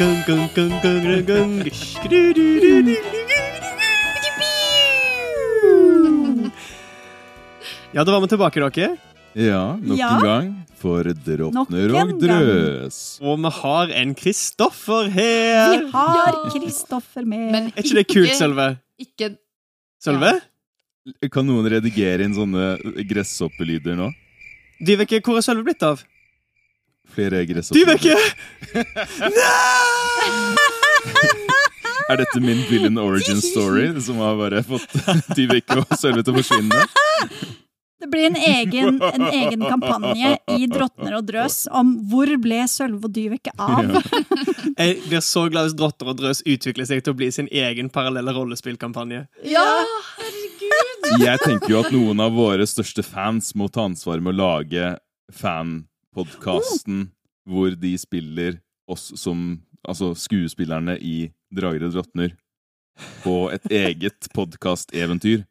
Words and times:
Ja, 7.90 8.04
da 8.06 8.12
var 8.14 8.20
vi 8.22 8.28
tilbake, 8.30 8.60
dere. 8.62 8.96
Ja, 9.34 9.76
nok 9.76 9.98
Ja. 9.98 10.10
en 10.16 10.22
gang 10.24 10.54
for 10.80 11.04
Nok 11.04 11.68
og 11.68 12.20
drøs. 12.22 13.18
Og 13.20 13.38
vi 13.44 13.50
har 13.60 13.90
en 14.00 14.14
Kristoffer 14.14 15.10
her. 15.10 15.84
Vi 15.84 15.90
har 15.92 16.50
Kristoffer 16.54 17.24
med. 17.26 17.52
Men 17.52 17.66
Er 17.76 17.82
ikke 17.82 17.94
det 17.94 18.06
kult, 18.08 18.34
Sølve? 18.38 18.78
Ikke 18.98 19.36
Sølve? 20.00 20.40
Kan 21.30 21.46
noen 21.46 21.68
redigere 21.68 22.24
inn 22.24 22.32
sånne 22.34 22.78
gresshoppelyder 23.04 23.96
nå? 23.96 24.10
Dyveke, 24.80 25.20
hvor 25.20 25.36
er 25.36 25.42
Sølve 25.44 25.64
blitt 25.64 25.82
av? 25.82 26.02
Flere 27.14 27.44
gresshoppelyder. 27.48 27.98
Dyveke! 27.98 28.16
Er 32.10 32.16
dette 32.18 32.40
min 32.42 32.58
villain 32.66 32.98
origin 32.98 33.38
story, 33.42 34.00
som 34.02 34.16
har 34.18 34.36
bare 34.36 34.62
fått 34.66 34.82
Dyveke 35.36 35.76
og 35.78 35.92
Sølve 35.98 36.22
til 36.26 36.34
å 36.34 36.36
forsvinne? 36.40 36.80
Det 38.00 38.08
blir 38.10 38.26
en 38.30 38.36
egen, 38.36 38.96
en 39.04 39.26
egen 39.28 39.60
kampanje 39.60 40.38
i 40.56 40.66
Drottner 40.72 41.18
og 41.18 41.26
drøs 41.28 41.66
om 41.76 41.92
hvor 42.10 42.26
ble 42.42 42.62
Sølve 42.72 43.04
og 43.06 43.12
Dyveke 43.14 43.52
av? 43.60 43.92
Ja. 43.92 44.00
Jeg 44.80 44.96
blir 45.04 45.20
så 45.22 45.44
glad 45.52 45.64
hvis 45.68 45.76
Drottner 45.76 46.08
og 46.14 46.18
Drøs 46.22 46.40
utvikler 46.48 46.86
seg 46.88 47.02
til 47.04 47.12
å 47.12 47.18
bli 47.20 47.28
sin 47.34 47.48
egen 47.52 47.90
parallelle 47.92 48.32
rollespillkampanje. 48.34 49.26
Ja, 49.46 49.66
herregud! 50.16 51.10
Jeg 51.20 51.38
tenker 51.44 51.68
jo 51.74 51.82
at 51.84 51.92
noen 51.92 52.20
av 52.24 52.32
våre 52.34 52.64
største 52.66 53.04
fans 53.04 53.52
må 53.54 53.68
ta 53.68 53.84
ansvar 53.90 54.18
med 54.24 54.32
å 54.34 54.40
lage 54.40 54.94
fanpodkasten 56.14 57.08
hvor 57.48 57.74
de 57.78 57.96
spiller 57.98 58.60
oss 58.90 59.12
som 59.20 59.60
Altså 59.80 60.10
skuespillerne 60.12 60.98
i 61.00 61.30
Drager 61.56 61.86
og 61.86 61.94
drottner 61.94 62.34
på 63.22 63.48
et 63.48 63.64
eget 63.86 64.26
podkasteventyr. 64.36 65.46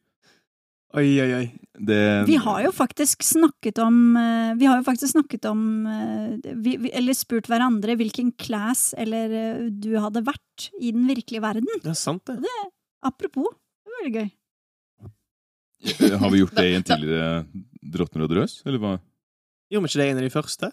Oi, 0.97 1.07
oi, 1.21 1.31
oi. 1.33 1.47
Det 1.79 1.97
Vi 2.27 2.37
har 2.41 2.63
jo 2.63 2.69
faktisk 2.73 3.25
snakket 3.25 3.77
om 3.81 4.17
eh, 4.17 4.53
Vi 4.57 4.65
har 4.69 4.79
jo 4.79 4.85
faktisk 4.85 5.13
snakket 5.13 5.45
om 5.49 5.61
eh, 5.89 6.53
vi, 6.61 6.75
vi, 6.81 6.89
Eller 6.97 7.17
spurt 7.17 7.49
hverandre 7.49 7.93
hvilken 7.99 8.31
class 8.41 8.91
eller 8.97 9.33
eh, 9.37 9.67
du 9.69 9.93
hadde 10.01 10.25
vært 10.25 10.69
i 10.81 10.91
den 10.93 11.05
virkelige 11.09 11.41
verden. 11.41 11.69
Det 11.81 11.93
er 11.93 11.97
sant, 11.97 12.25
det. 12.25 12.55
Apropos, 13.05 13.53
det 13.85 13.93
var 13.93 14.01
veldig 14.03 14.15
gøy. 14.21 14.31
Har 16.19 16.33
vi 16.33 16.41
gjort 16.41 16.57
det 16.57 16.67
i 16.67 16.75
en 16.75 16.85
tidligere 16.85 17.29
Drottner 17.79 18.25
og 18.25 18.33
drøs, 18.33 18.59
eller 18.67 18.81
hva? 18.81 18.97
Gjorde 19.69 19.85
vi 19.85 19.89
ikke 19.91 20.01
det 20.01 20.07
en 20.11 20.17
av 20.21 20.23
de 20.25 20.29
første? 20.33 20.71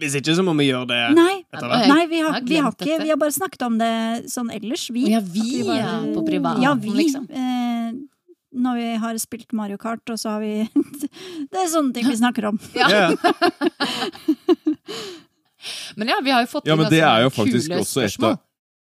Hvis 0.00 0.14
ikke, 0.16 0.32
så 0.38 0.42
må 0.46 0.54
vi 0.56 0.70
gjøre 0.70 0.86
det 0.88 1.00
Nei, 1.14 1.34
etter 1.52 1.68
hvert. 1.68 1.88
nei 1.90 2.06
vi, 2.08 2.20
har, 2.24 2.38
vi 2.48 2.56
har 2.64 2.72
ikke. 2.72 2.96
Vi 3.02 3.10
har 3.12 3.18
bare 3.20 3.34
snakket 3.36 3.62
om 3.66 3.74
det 3.78 3.90
sånn 4.32 4.48
ellers, 4.54 4.86
vi. 4.90 5.02
Ja, 5.12 5.20
vi, 5.20 5.60
var- 5.66 5.76
ja, 5.82 5.90
på 6.14 6.24
privaten, 6.26 6.62
Ja, 6.64 6.72
vi. 6.80 6.94
liksom. 6.96 7.26
Eh, 7.28 7.92
når 8.52 8.74
vi 8.80 8.88
har 9.04 9.18
spilt 9.20 9.52
Mario 9.56 9.76
Kart, 9.80 10.00
og 10.12 10.18
så 10.20 10.34
har 10.34 10.40
vi 10.40 10.64
Det 11.52 11.60
er 11.60 11.68
sånne 11.72 11.92
ting 11.96 12.08
vi 12.08 12.16
snakker 12.16 12.48
om. 12.50 12.58
Ja. 12.76 13.12
Men 15.94 16.08
ja, 16.08 16.16
vi 16.24 16.30
har 16.34 16.40
jo 16.42 16.48
fått 16.50 16.66
Ja, 16.66 16.74
men 16.76 16.88
det 16.90 16.98
er 17.06 17.22
jo 17.22 17.30
faktisk 17.30 17.68
kule 17.70 17.82
også 17.84 18.02
et 18.02 18.16
av. 18.26 18.38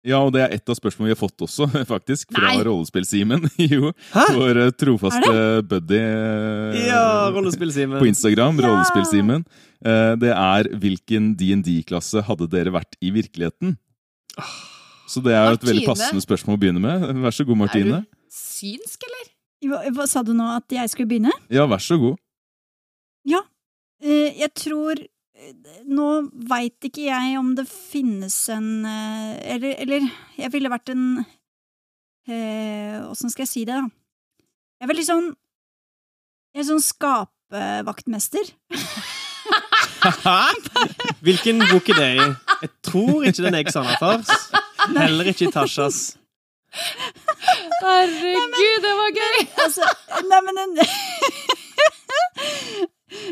Ja, 0.05 0.19
og 0.21 0.33
det 0.35 0.43
er 0.43 0.51
et 0.53 0.69
av 0.69 0.77
spørsmålene 0.77 1.09
vi 1.09 1.15
har 1.15 1.19
fått 1.19 1.41
også, 1.47 1.65
faktisk. 1.93 2.29
Fra 2.35 2.51
Rollespill-Simen. 2.67 3.47
Jo. 3.73 3.89
Hæ? 4.13 4.25
Vår 4.37 4.59
eh, 4.61 4.73
trofaste 4.77 5.31
buddy 5.65 5.97
eh, 5.97 6.83
Ja, 6.85 7.31
på 7.33 8.05
Instagram. 8.11 8.59
Ja. 8.61 8.67
Rollespill-Simen. 8.69 9.45
Eh, 9.85 10.11
Det 10.21 10.29
er 10.35 10.69
hvilken 10.83 11.31
DND-klasse 11.39 12.21
hadde 12.27 12.49
dere 12.53 12.75
vært 12.75 12.97
i 13.01 13.09
virkeligheten? 13.15 13.75
Så 15.09 15.21
det 15.25 15.33
er 15.33 15.49
jo 15.49 15.57
et 15.59 15.67
veldig 15.71 15.87
passende 15.89 16.21
spørsmål 16.23 16.57
å 16.57 16.61
begynne 16.61 16.83
med. 16.83 17.09
Vær 17.25 17.33
så 17.33 17.45
god, 17.47 17.61
Martine. 17.63 18.03
Er 18.03 18.05
du 18.05 18.37
synsk, 18.37 19.07
eller? 19.09 19.33
Hva, 19.65 19.81
hva 19.97 20.05
sa 20.09 20.21
du 20.25 20.33
nå, 20.37 20.45
at 20.59 20.69
jeg 20.77 20.91
skulle 20.93 21.09
begynne? 21.09 21.33
Ja, 21.53 21.65
vær 21.69 21.81
så 21.81 21.97
god. 22.01 22.19
Ja. 23.25 23.41
jeg 24.05 24.51
tror 24.53 24.99
Nå 25.91 26.07
veit 26.47 26.87
ikke 26.87 27.09
jeg 27.09 27.35
om 27.39 27.49
det 27.57 27.65
finnes 27.67 28.35
en 28.53 28.85
eh, 28.87 29.33
Eller, 29.55 29.75
eller 29.83 30.05
jeg 30.39 30.51
ville 30.53 30.71
vært 30.71 30.93
en 30.93 31.03
eh, 32.31 33.03
skal 33.13 33.43
jeg 33.43 33.51
si 33.51 33.65
det, 33.67 33.75
da? 33.75 33.83
Jeg 34.79 34.87
er 34.87 34.91
veldig 34.93 35.05
sånn 35.07 35.27
Jeg 36.55 36.63
er 36.63 36.67
sånn 36.69 36.83
skapevaktmester. 36.83 38.53
Hvilken 41.25 41.65
bok 41.67 41.89
er 41.91 41.99
det 41.99 42.09
i? 42.15 42.27
Jeg 42.61 42.71
tror 42.87 43.25
ikke 43.27 43.43
den 43.43 43.57
er 43.59 43.67
Xanatars. 43.67 44.29
Heller 44.95 45.25
ikke 45.31 45.49
i 45.49 45.51
Tashas. 45.51 45.99
Herregud, 47.81 48.77
det 48.85 48.93
var 49.01 49.11
gøy! 49.15 49.35
Nei, 49.35 49.47
altså, 49.65 49.83
nei, 50.29 50.39
men 50.47 50.55
en 50.63 50.71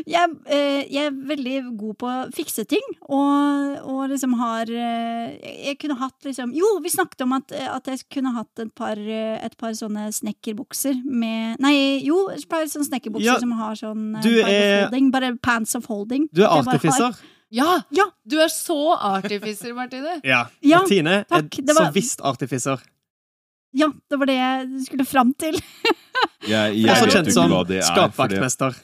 jeg, 0.06 0.30
eh, 0.46 0.84
jeg 0.92 1.06
er 1.08 1.16
veldig 1.30 1.54
god 1.80 1.96
på 2.00 2.08
å 2.10 2.16
fikse 2.34 2.64
ting, 2.70 2.84
og, 3.08 3.78
og 3.90 4.02
liksom 4.12 4.34
har 4.40 4.70
eh, 4.70 5.34
Jeg 5.68 5.78
kunne 5.82 5.96
hatt 6.00 6.24
liksom 6.28 6.52
Jo, 6.56 6.70
vi 6.84 6.92
snakket 6.92 7.24
om 7.26 7.32
at, 7.38 7.52
at 7.52 7.86
jeg 7.92 8.04
kunne 8.12 8.32
hatt 8.36 8.64
et 8.64 8.72
par, 8.76 8.96
eh, 8.98 9.36
et 9.44 9.56
par 9.60 9.74
sånne 9.76 10.08
snekkerbukser 10.14 11.00
med 11.04 11.60
Nei, 11.64 11.74
jo, 12.06 12.28
et 12.34 12.46
par 12.50 12.64
sånne 12.70 12.88
snekkerbukser 12.88 13.32
Ja, 13.34 13.38
som 13.42 13.52
har 13.58 13.74
sånn 13.80 14.16
eh, 14.16 14.22
du 14.24 14.32
er- 14.42 14.84
holding, 14.86 15.10
Bare 15.14 15.34
pants 15.42 15.74
of 15.78 15.86
holding. 15.90 16.28
Du 16.34 16.42
er 16.44 16.48
artificer. 16.58 17.14
Ja, 17.54 17.82
Ja. 17.94 18.08
du 18.26 18.38
er 18.42 18.48
så 18.50 18.96
artificer, 18.98 19.74
Martine. 19.76 20.16
Ja. 20.24 20.46
Ja, 20.64 20.80
Martine 20.82 21.24
takk. 21.28 21.58
er 21.60 21.74
var- 21.74 21.90
så 21.90 21.94
visst 21.94 22.20
artificer. 22.24 22.80
Ja, 23.74 23.88
det 24.10 24.18
var 24.20 24.26
det 24.30 24.36
jeg 24.38 24.84
skulle 24.86 25.04
fram 25.06 25.32
til. 25.34 25.56
Jeg, 26.44 26.74
jeg 26.76 26.92
vet 27.00 27.12
kjent 27.14 27.30
som 27.32 27.46
ikke 27.48 27.54
hva 27.56 27.62
det 27.66 27.78
er. 27.80 27.86
Skapvaktmester. 27.88 28.74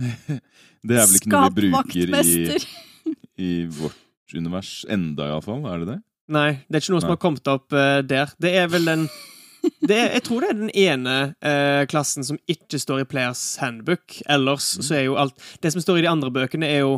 det 0.86 0.96
er 0.96 1.06
vel 1.06 1.18
ikke 1.20 1.32
noe 1.34 1.50
vi 1.54 1.70
bruker 1.70 2.14
i, 2.24 2.60
i 3.40 3.50
vårt 3.66 4.34
univers 4.36 4.84
enda, 4.88 5.26
iallfall. 5.32 5.64
Er 5.66 5.82
det 5.84 5.88
det? 5.94 5.98
Nei, 6.30 6.50
det 6.68 6.78
er 6.78 6.84
ikke 6.84 6.94
noe 6.94 7.02
som 7.02 7.10
har 7.14 7.20
kommet 7.22 7.48
opp 7.50 7.74
uh, 7.74 7.98
der. 8.06 8.30
Det 8.40 8.52
er 8.60 8.68
vel 8.70 8.84
den 8.86 9.06
det 9.88 9.96
er, 9.96 10.12
Jeg 10.16 10.22
tror 10.28 10.40
det 10.44 10.50
er 10.52 10.58
den 10.60 10.70
ene 10.72 11.14
eh, 11.44 11.82
klassen 11.90 12.24
som 12.24 12.38
ikke 12.48 12.78
står 12.80 13.02
i 13.02 13.08
Players 13.10 13.42
handbook. 13.60 14.20
Ellers 14.30 14.70
Mm. 14.78 14.84
så 14.86 14.94
er 14.96 15.02
jo 15.04 15.16
alt 15.20 15.34
Det 15.60 15.72
som 15.74 15.82
står 15.84 15.98
i 15.98 16.04
de 16.06 16.08
andre 16.08 16.30
bøkene, 16.32 16.64
er 16.64 16.80
jo 16.80 16.94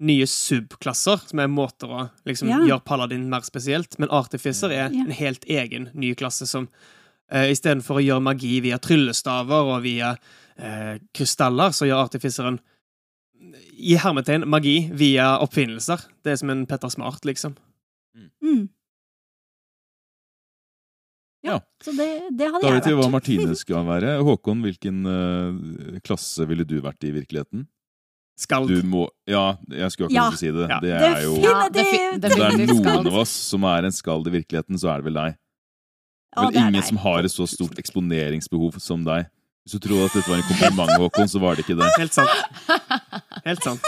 nye 0.00 0.24
subklasser, 0.28 1.20
som 1.28 1.40
er 1.40 1.48
måter 1.52 1.88
å 1.92 2.06
liksom 2.28 2.48
Ja. 2.48 2.58
gjøre 2.70 2.84
paladin 2.88 3.28
mer 3.28 3.44
spesielt. 3.44 3.98
Men 4.00 4.08
artificer 4.08 4.70
er 4.72 4.88
Ja. 4.92 5.02
en 5.04 5.10
helt 5.12 5.44
egen 5.44 5.90
ny 5.92 6.14
klasse 6.14 6.46
som 6.48 6.68
uh, 7.32 7.44
istedenfor 7.52 7.98
å 8.00 8.04
gjøre 8.06 8.22
magi 8.22 8.60
via 8.64 8.78
tryllestaver 8.78 9.74
og 9.76 9.82
via 9.82 10.14
eh, 10.58 10.98
krystaller, 11.14 11.70
så 11.76 11.86
gjør 11.88 12.04
artificeren 12.06 12.58
i 13.76 13.96
hermetegn 14.00 14.46
magi 14.48 14.88
via 14.96 15.36
oppfinnelser. 15.44 16.00
Det 16.24 16.32
er 16.32 16.36
som 16.40 16.50
en 16.50 16.64
Petter 16.66 16.88
Smart, 16.88 17.24
liksom. 17.28 17.54
Mm. 18.42 18.68
Ja. 21.46 21.60
Så 21.84 21.92
det, 21.94 22.06
det 22.34 22.48
hadde 22.50 22.62
Da 22.64 22.70
jeg 22.72 22.80
vet 22.80 22.88
vi 22.90 22.96
hva. 22.98 23.08
Martine 23.12 23.54
skal 23.62 23.84
være. 23.86 24.16
Håkon, 24.26 24.62
hvilken 24.66 25.02
uh, 25.06 25.98
klasse 26.06 26.46
ville 26.50 26.64
du 26.66 26.78
vært 26.82 27.04
i 27.06 27.12
virkeligheten? 27.14 27.66
Skald. 28.36 28.68
Du 28.68 28.82
må 28.84 29.06
Ja, 29.30 29.54
jeg 29.70 29.92
skulle 29.94 30.10
akkurat 30.10 30.34
Ja. 30.34 30.40
si 30.40 30.50
det. 30.52 30.66
Ja. 30.68 30.80
Det 30.82 30.90
er 30.96 31.22
jo 31.24 31.36
fin- 31.36 31.44
Ja, 31.46 31.68
det 31.70 31.84
er 32.36 32.58
noen 32.68 33.06
av 33.08 33.14
oss 33.22 33.30
som 33.32 33.64
er 33.64 33.86
en 33.88 33.94
skald 33.96 34.26
i 34.28 34.34
virkeligheten, 34.40 34.76
så 34.80 34.90
er 34.92 35.00
det 35.00 35.06
vel 35.08 35.16
deg. 35.20 35.36
Ja, 36.36 36.42
Vel 36.42 36.50
det 36.52 36.58
er 36.60 36.66
ingen 36.66 36.80
deg. 36.82 36.84
som 36.90 36.98
har 37.00 37.24
et 37.24 37.32
så 37.32 37.46
stort 37.48 37.78
eksponeringsbehov 37.80 38.76
som 38.82 39.04
deg. 39.06 39.30
Hvis 39.66 39.74
du 39.74 39.78
trodde 39.82 40.04
at 40.06 40.14
dette 40.14 40.30
var 40.30 40.38
en 40.38 40.46
kompliment, 40.46 40.92
Håkon, 41.02 41.26
så 41.28 41.40
var 41.42 41.56
det 41.58 41.64
ikke 41.66 41.74
det. 41.80 41.88
Helt 41.98 42.14
sant. 42.14 42.30
Helt 43.42 43.64
sant. 43.66 43.82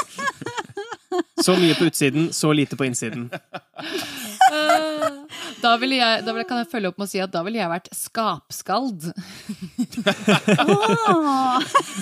Så 1.38 1.54
mye 1.54 1.70
på 1.78 1.86
utsiden, 1.86 2.32
så 2.34 2.50
lite 2.52 2.74
på 2.76 2.82
innsiden. 2.88 3.28
Eh, 4.50 5.06
Da, 5.62 5.72
ville 5.80 5.96
jeg, 5.98 6.22
da 6.26 6.34
kan 6.46 6.58
jeg 6.60 6.68
følge 6.70 6.88
opp 6.92 6.98
med 7.00 7.06
å 7.08 7.10
si 7.10 7.18
at 7.22 7.32
da 7.34 7.40
ville 7.46 7.58
jeg 7.58 7.70
vært 7.70 7.88
skapskald. 7.94 9.08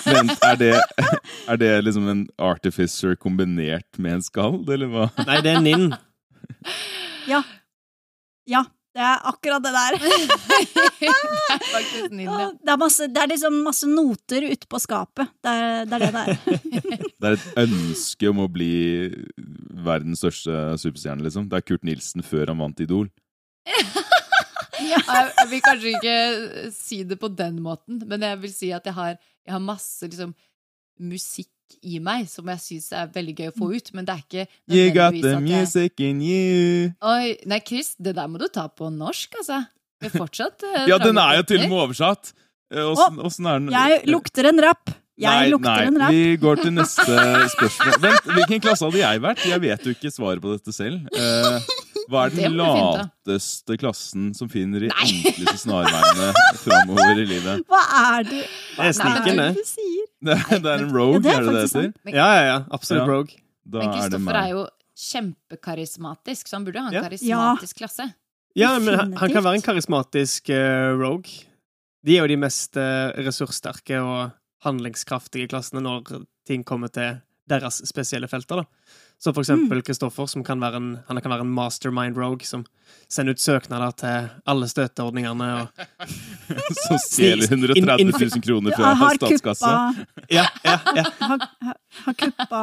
Vent, 0.07 0.35
er 0.45 0.57
det, 0.61 0.73
er 1.49 1.57
det 1.61 1.71
liksom 1.87 2.09
en 2.13 2.25
artificer 2.43 3.17
kombinert 3.21 3.99
med 4.01 4.19
en 4.19 4.25
skald, 4.25 4.69
eller 4.73 4.91
hva? 4.93 5.07
Nei, 5.25 5.39
det 5.45 5.53
er 5.55 5.61
Ninn. 5.65 5.89
Ja. 7.31 7.41
Ja, 8.47 8.61
det 8.97 9.05
er 9.05 9.27
akkurat 9.29 9.65
det 9.65 9.73
der. 9.75 9.97
det 10.01 11.09
er 11.53 11.65
faktisk 11.69 12.15
nydelig. 12.17 12.47
Det 12.65 12.73
er, 12.73 12.79
masse, 12.81 13.09
det 13.13 13.21
er 13.23 13.29
liksom 13.29 13.59
masse 13.67 13.89
noter 13.91 14.47
ute 14.49 14.69
på 14.73 14.81
skapet. 14.81 15.33
Det 15.45 15.53
er 15.53 15.85
det 15.91 15.99
er 15.99 16.05
det 16.07 16.13
det 16.15 16.23
er. 16.23 16.37
Det 17.17 17.29
er 17.31 17.35
et 17.37 17.61
ønske 17.63 18.29
om 18.29 18.43
å 18.45 18.47
bli 18.53 18.73
verdens 19.87 20.21
største 20.21 20.53
superstjerne, 20.81 21.25
liksom. 21.25 21.47
Det 21.49 21.59
er 21.59 21.65
Kurt 21.65 21.85
Nilsen 21.89 22.25
før 22.25 22.53
han 22.53 22.61
vant 22.61 22.83
Idol. 22.85 23.09
Jeg 24.77 25.49
vil 25.51 25.63
kanskje 25.65 25.95
ikke 25.97 26.17
si 26.77 27.01
det 27.09 27.19
på 27.21 27.31
den 27.33 27.61
måten, 27.65 28.03
men 28.09 28.25
jeg 28.29 28.41
vil 28.45 28.53
si 28.53 28.71
at 28.77 28.85
jeg 28.87 28.97
har, 28.97 29.17
jeg 29.45 29.57
har 29.57 29.65
masse 29.65 30.09
liksom, 30.09 30.35
musikk 31.01 31.51
i 31.87 32.01
meg 32.03 32.27
som 32.31 32.49
jeg 32.53 32.63
syns 32.63 32.91
er 32.97 33.09
veldig 33.15 33.35
gøy 33.39 33.51
å 33.51 33.55
få 33.57 33.71
ut, 33.75 33.93
men 33.97 34.07
det 34.07 34.15
er 34.15 34.25
ikke 34.25 34.45
You 34.73 34.91
got 34.95 35.17
the 35.17 35.37
music 35.43 36.01
jeg 36.01 36.11
in 36.15 36.21
you. 36.25 36.91
Oi, 37.03 37.37
nei, 37.49 37.61
Chris, 37.67 37.95
det 37.99 38.17
der 38.19 38.29
må 38.31 38.41
du 38.43 38.49
ta 38.53 38.67
på 38.69 38.91
norsk, 38.93 39.39
altså. 39.43 39.63
Det 40.03 40.11
er 40.11 40.19
fortsatt 40.19 40.67
uh, 40.67 40.85
Ja, 40.91 40.99
den 41.01 41.19
er 41.21 41.39
jo 41.41 41.49
til 41.49 41.65
og 41.65 41.71
med 41.71 41.83
oversatt. 41.87 42.35
Eh, 42.75 42.85
Åssen 42.85 43.47
er 43.49 43.61
den? 43.63 43.73
Jeg 43.73 44.07
lukter 44.11 44.51
en 44.51 44.63
rapp. 44.65 44.93
Jeg 45.17 45.33
nei, 45.33 45.49
lukter 45.49 45.73
nei, 45.73 45.89
en 45.89 45.99
rapp. 46.03 46.13
vi 46.13 46.37
går 46.43 46.61
til 46.61 46.75
neste 46.77 47.21
spørsmål. 47.55 47.95
Vent, 48.03 48.27
hvilken 48.37 48.65
klasse 48.67 48.85
hadde 48.85 49.01
jeg 49.01 49.23
vært? 49.25 49.45
Jeg 49.49 49.63
vet 49.63 49.87
jo 49.87 49.95
ikke 49.97 50.13
svaret 50.13 50.45
på 50.45 50.53
dette 50.53 50.75
selv. 50.77 51.07
Uh, 51.17 51.57
hva 52.11 52.27
er 52.27 52.35
den 52.37 52.59
lateste 52.59 53.79
klassen 53.81 54.29
som 54.37 54.51
finner 54.53 54.85
de 54.85 54.91
enkleste 54.93 55.57
snarveiene 55.65 56.29
framover 56.61 57.23
i 57.23 57.27
livet? 57.33 57.65
Hva 57.71 57.81
er 58.03 58.29
det, 58.29 58.45
Det 58.77 58.91
er 58.91 58.97
sniken, 59.01 59.43
det. 60.23 60.37
Det, 60.63 60.65
er 60.73 60.85
en 60.87 60.93
rogue, 60.95 61.21
Ja, 61.21 61.21
det 61.21 61.33
er 61.35 61.41
er 61.41 61.47
det 61.47 61.53
det 61.53 61.63
heter? 61.67 62.15
Ja, 62.15 62.29
ja, 62.37 62.45
ja. 62.47 62.57
Absolutt 62.71 63.03
Ja. 63.03 63.13
Rogue. 63.13 63.37
Da 63.67 63.79
Men 63.79 63.89
er 63.89 63.93
Kristoffer 63.97 64.35
er 64.35 64.43
er, 64.43 64.49
jo 64.55 64.67
kjempekarismatisk, 64.97 66.49
så 66.49 66.57
han 66.57 66.65
burde 66.65 66.81
ha 66.81 66.89
en 66.89 66.95
Ja. 66.95 67.03
karismatisk 67.03 67.77
klasse. 67.83 68.07
Ja, 68.57 68.79
men 68.79 68.95
han, 68.99 69.13
han 69.21 69.31
kan 69.33 69.45
være 69.45 69.55
en 69.59 69.63
karismatisk 69.67 70.49
uh, 70.49 70.97
Rogue. 70.97 71.45
De 72.07 72.17
er 72.17 72.23
jo 72.25 72.31
de 72.31 72.37
mest 72.41 72.77
uh, 72.81 73.13
ressurssterke 73.21 73.99
og 74.01 74.31
handlingskraftige 74.65 75.49
klassene 75.51 75.83
når 75.85 76.25
ting 76.47 76.65
kommer 76.65 76.89
til 76.89 77.19
deres 77.49 77.83
spesielle 77.87 78.29
felter. 78.29 78.63
da. 78.63 78.65
Så 79.17 79.33
for 79.33 79.41
eksempel 79.41 79.81
Kristoffer, 79.83 80.27
som 80.29 80.43
kan 80.45 80.61
være 80.61 80.77
en, 80.77 80.89
han 81.09 81.21
kan 81.25 81.33
være 81.33 81.45
en 81.47 81.53
mastermind 81.57 82.19
rogue, 82.21 82.45
som 82.45 82.67
sender 83.11 83.33
ut 83.33 83.41
søknader 83.41 83.95
til 83.97 84.27
alle 84.53 84.69
støtteordningene. 84.69 85.47
Og, 85.63 85.87
Som 86.85 86.99
stjeler 87.01 87.49
130 87.49 88.13
000 88.13 88.45
kroner 88.45 88.77
fra 88.77 88.93
har 89.01 89.17
statskassa. 89.17 89.73
kuppa, 89.97 90.27
ja, 90.37 90.45
ja, 90.67 90.77
ja. 91.01 91.05
har, 91.31 91.47
har- 92.05 92.19
kuppa 92.21 92.63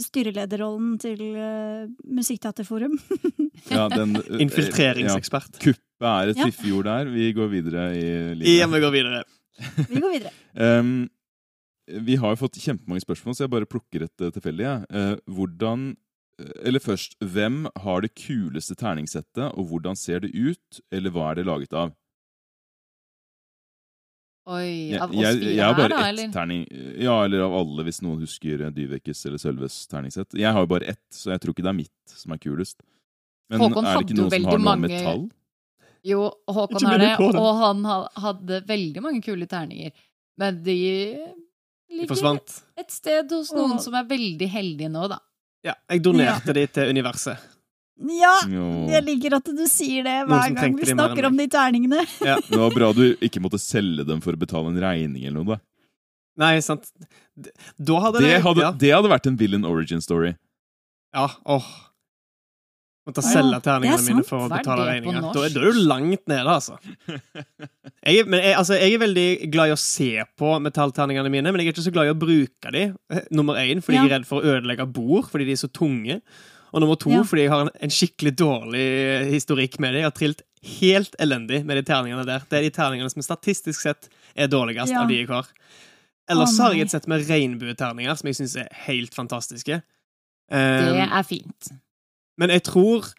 styrelederrollen 0.00 0.96
til 1.02 1.20
uh, 1.36 1.86
Musikkteaterforum. 2.08 2.98
Ja, 3.70 3.84
den, 3.92 4.16
ja. 4.32 4.38
Infiltreringsekspert. 4.42 5.60
Kuppet 5.62 6.08
er 6.08 6.32
et 6.32 6.40
fiffjord 6.40 6.88
der. 6.88 7.08
Vi 7.12 7.28
går 7.36 7.46
videre 7.52 7.84
i 7.94 8.56
Ja, 8.56 8.66
vi 8.66 8.80
går 8.82 8.90
videre. 8.96 9.20
Vi 9.86 10.00
går 10.02 10.16
videre. 10.16 10.32
Um, 10.80 11.04
vi 12.00 12.16
har 12.16 12.32
jo 12.34 12.40
fått 12.44 12.56
kjempemange 12.62 13.04
spørsmål, 13.04 13.34
så 13.36 13.44
jeg 13.44 13.52
bare 13.52 13.68
plukker 13.68 14.06
et 14.06 14.24
uh, 14.24 14.30
tilfeldig. 14.34 14.66
Eh, 14.90 15.14
hvordan 15.28 15.90
eh, 16.40 16.52
Eller 16.68 16.80
først, 16.80 17.16
hvem 17.20 17.66
har 17.84 18.00
det 18.04 18.14
kuleste 18.18 18.74
terningsettet, 18.78 19.52
og 19.52 19.66
hvordan 19.70 19.96
ser 19.98 20.20
det 20.24 20.32
ut, 20.34 20.80
eller 20.90 21.10
hva 21.14 21.30
er 21.30 21.40
det 21.40 21.46
laget 21.48 21.72
av? 21.76 21.92
Oi, 24.50 24.96
av 24.98 25.12
oss 25.12 25.20
fire 25.38 25.52
jeg 25.54 25.62
har 25.62 25.70
her, 25.70 25.78
bare 25.78 25.92
da, 25.92 25.98
ett 26.02 26.08
eller? 26.16 26.30
terning 26.34 26.62
Ja, 26.98 27.12
eller 27.24 27.44
av 27.44 27.52
alle, 27.60 27.84
hvis 27.86 28.00
noen 28.02 28.24
husker 28.24 28.64
eh, 28.66 28.72
Dyvekes 28.74 29.20
eller 29.28 29.38
Sølves 29.38 29.76
terningssett. 29.90 30.34
Jeg 30.34 30.50
har 30.56 30.64
jo 30.64 30.70
bare 30.72 30.88
ett, 30.96 31.04
så 31.14 31.30
jeg 31.30 31.42
tror 31.44 31.54
ikke 31.54 31.62
det 31.68 31.70
er 31.70 31.78
mitt 31.78 32.16
som 32.16 32.34
er 32.34 32.40
kulest. 32.42 32.82
Men 33.52 33.62
Håkon 33.62 33.86
er 33.86 34.00
det 34.00 34.08
ikke 34.08 34.18
noen 34.18 34.32
som 34.32 34.48
har 34.48 34.58
noe 34.58 34.66
mange- 34.66 34.90
metall? 34.90 35.22
Jo, 36.02 36.24
Håkon 36.50 36.88
har 36.88 36.98
det, 36.98 37.12
og 37.38 37.50
han 37.60 37.84
hadde 38.24 38.62
veldig 38.66 39.04
mange 39.04 39.22
kule 39.22 39.46
terninger. 39.46 39.92
Men 40.40 40.58
De 40.66 40.76
ligger 42.00 42.40
et 42.80 42.90
sted 42.94 43.32
hos 43.34 43.52
noen 43.54 43.76
Åh. 43.76 43.82
som 43.84 43.96
er 43.98 44.06
veldig 44.08 44.48
heldige 44.52 44.90
nå, 44.92 45.06
da. 45.12 45.18
Ja, 45.62 45.76
jeg 45.92 46.02
donerte 46.02 46.54
de 46.56 46.66
til 46.66 46.90
universet. 46.90 47.50
Ja! 48.02 48.32
Jeg 48.90 49.04
liker 49.06 49.36
at 49.36 49.46
du 49.46 49.62
sier 49.70 50.02
det 50.06 50.14
hver 50.26 50.54
gang 50.56 50.74
vi 50.78 50.88
snakker 50.90 51.28
om 51.28 51.36
de 51.38 51.46
terningene. 51.50 52.02
Ja. 52.24 52.38
Det 52.42 52.58
var 52.58 52.74
bra 52.74 52.88
du 52.96 53.04
ikke 53.22 53.42
måtte 53.44 53.60
selge 53.62 54.06
dem 54.08 54.22
for 54.24 54.34
å 54.34 54.40
betale 54.40 54.72
en 54.72 54.80
regning 54.82 55.26
eller 55.28 55.38
noe. 55.38 55.56
da. 55.56 55.60
Nei, 56.42 56.56
sant. 56.64 56.88
Hadde 57.36 58.22
Det 58.24 58.40
hadde, 58.42 58.64
ja. 58.64 58.72
det 58.72 58.92
hadde 58.94 59.10
vært 59.12 59.28
en 59.28 59.36
villain 59.38 59.68
origin 59.68 60.00
story. 60.02 60.32
Ja, 61.14 61.28
åh. 61.44 61.66
Måtte 63.02 63.22
selge 63.26 63.58
terningene 63.64 63.98
sant, 63.98 64.14
mine 64.14 64.24
for 64.28 64.44
å 64.44 64.48
betale 64.52 64.84
regninger. 64.86 65.24
Da, 65.24 65.32
da 65.34 65.42
er 65.48 65.72
du 65.74 65.78
langt 65.90 66.22
nede, 66.30 66.46
altså. 66.52 66.76
Jeg, 68.06 68.26
men 68.30 68.38
jeg, 68.42 68.54
altså. 68.58 68.76
jeg 68.78 68.94
er 68.94 69.00
veldig 69.02 69.26
glad 69.50 69.72
i 69.72 69.74
å 69.74 69.80
se 69.82 70.10
på 70.38 70.52
metallterningene 70.62 71.30
mine, 71.34 71.50
men 71.50 71.62
jeg 71.64 71.72
er 71.72 71.74
ikke 71.74 71.84
så 71.88 71.92
glad 71.94 72.06
i 72.06 72.12
å 72.14 72.18
bruke 72.18 72.72
de. 72.74 72.84
Eh, 73.10 73.24
Nummer 73.34 73.58
én 73.58 73.82
fordi 73.82 73.98
Ja. 73.98 74.04
jeg 74.04 74.10
er 74.12 74.14
redd 74.20 74.28
for 74.28 74.38
å 74.42 74.54
ødelegge 74.54 74.86
bord, 74.86 75.26
fordi 75.32 75.48
de 75.50 75.56
er 75.56 75.60
så 75.64 75.70
tunge. 75.74 76.20
Og 76.72 76.80
nummer 76.80 76.94
to 76.96 77.10
Ja. 77.10 77.22
fordi 77.26 77.42
jeg 77.42 77.50
har 77.52 77.66
en, 77.66 77.70
en 77.82 77.90
skikkelig 77.90 78.36
dårlig 78.38 78.86
historikk 79.34 79.78
med 79.82 79.92
dem. 79.92 80.00
Jeg 80.04 80.08
har 80.08 80.16
trilt 80.16 80.42
helt 80.78 81.16
elendig 81.20 81.64
med 81.66 81.76
de 81.76 81.82
terningene 81.90 82.24
der. 82.24 82.46
Det 82.48 82.58
er 82.60 82.62
de 82.68 82.70
terningene 82.70 83.10
som 83.10 83.22
statistisk 83.26 83.82
sett 83.82 84.08
er 84.36 84.46
dårligst 84.46 84.94
Ja. 84.94 85.02
av 85.02 85.08
de 85.10 85.18
jeg 85.18 85.26
har. 85.28 85.46
Ellers 86.30 86.54
har 86.62 86.72
jeg 86.72 86.86
et 86.86 86.90
sett 86.94 87.08
med 87.10 87.26
regnbueterninger 87.26 88.14
som 88.16 88.28
jeg 88.30 88.38
syns 88.38 88.56
er 88.62 88.68
helt 88.86 89.12
fantastiske. 89.12 89.82
Det 90.52 90.58
Um, 90.92 91.08
er 91.10 91.22
fint. 91.26 91.72
Men 92.38 92.50
jeg 92.54 92.62
tror 92.70 93.12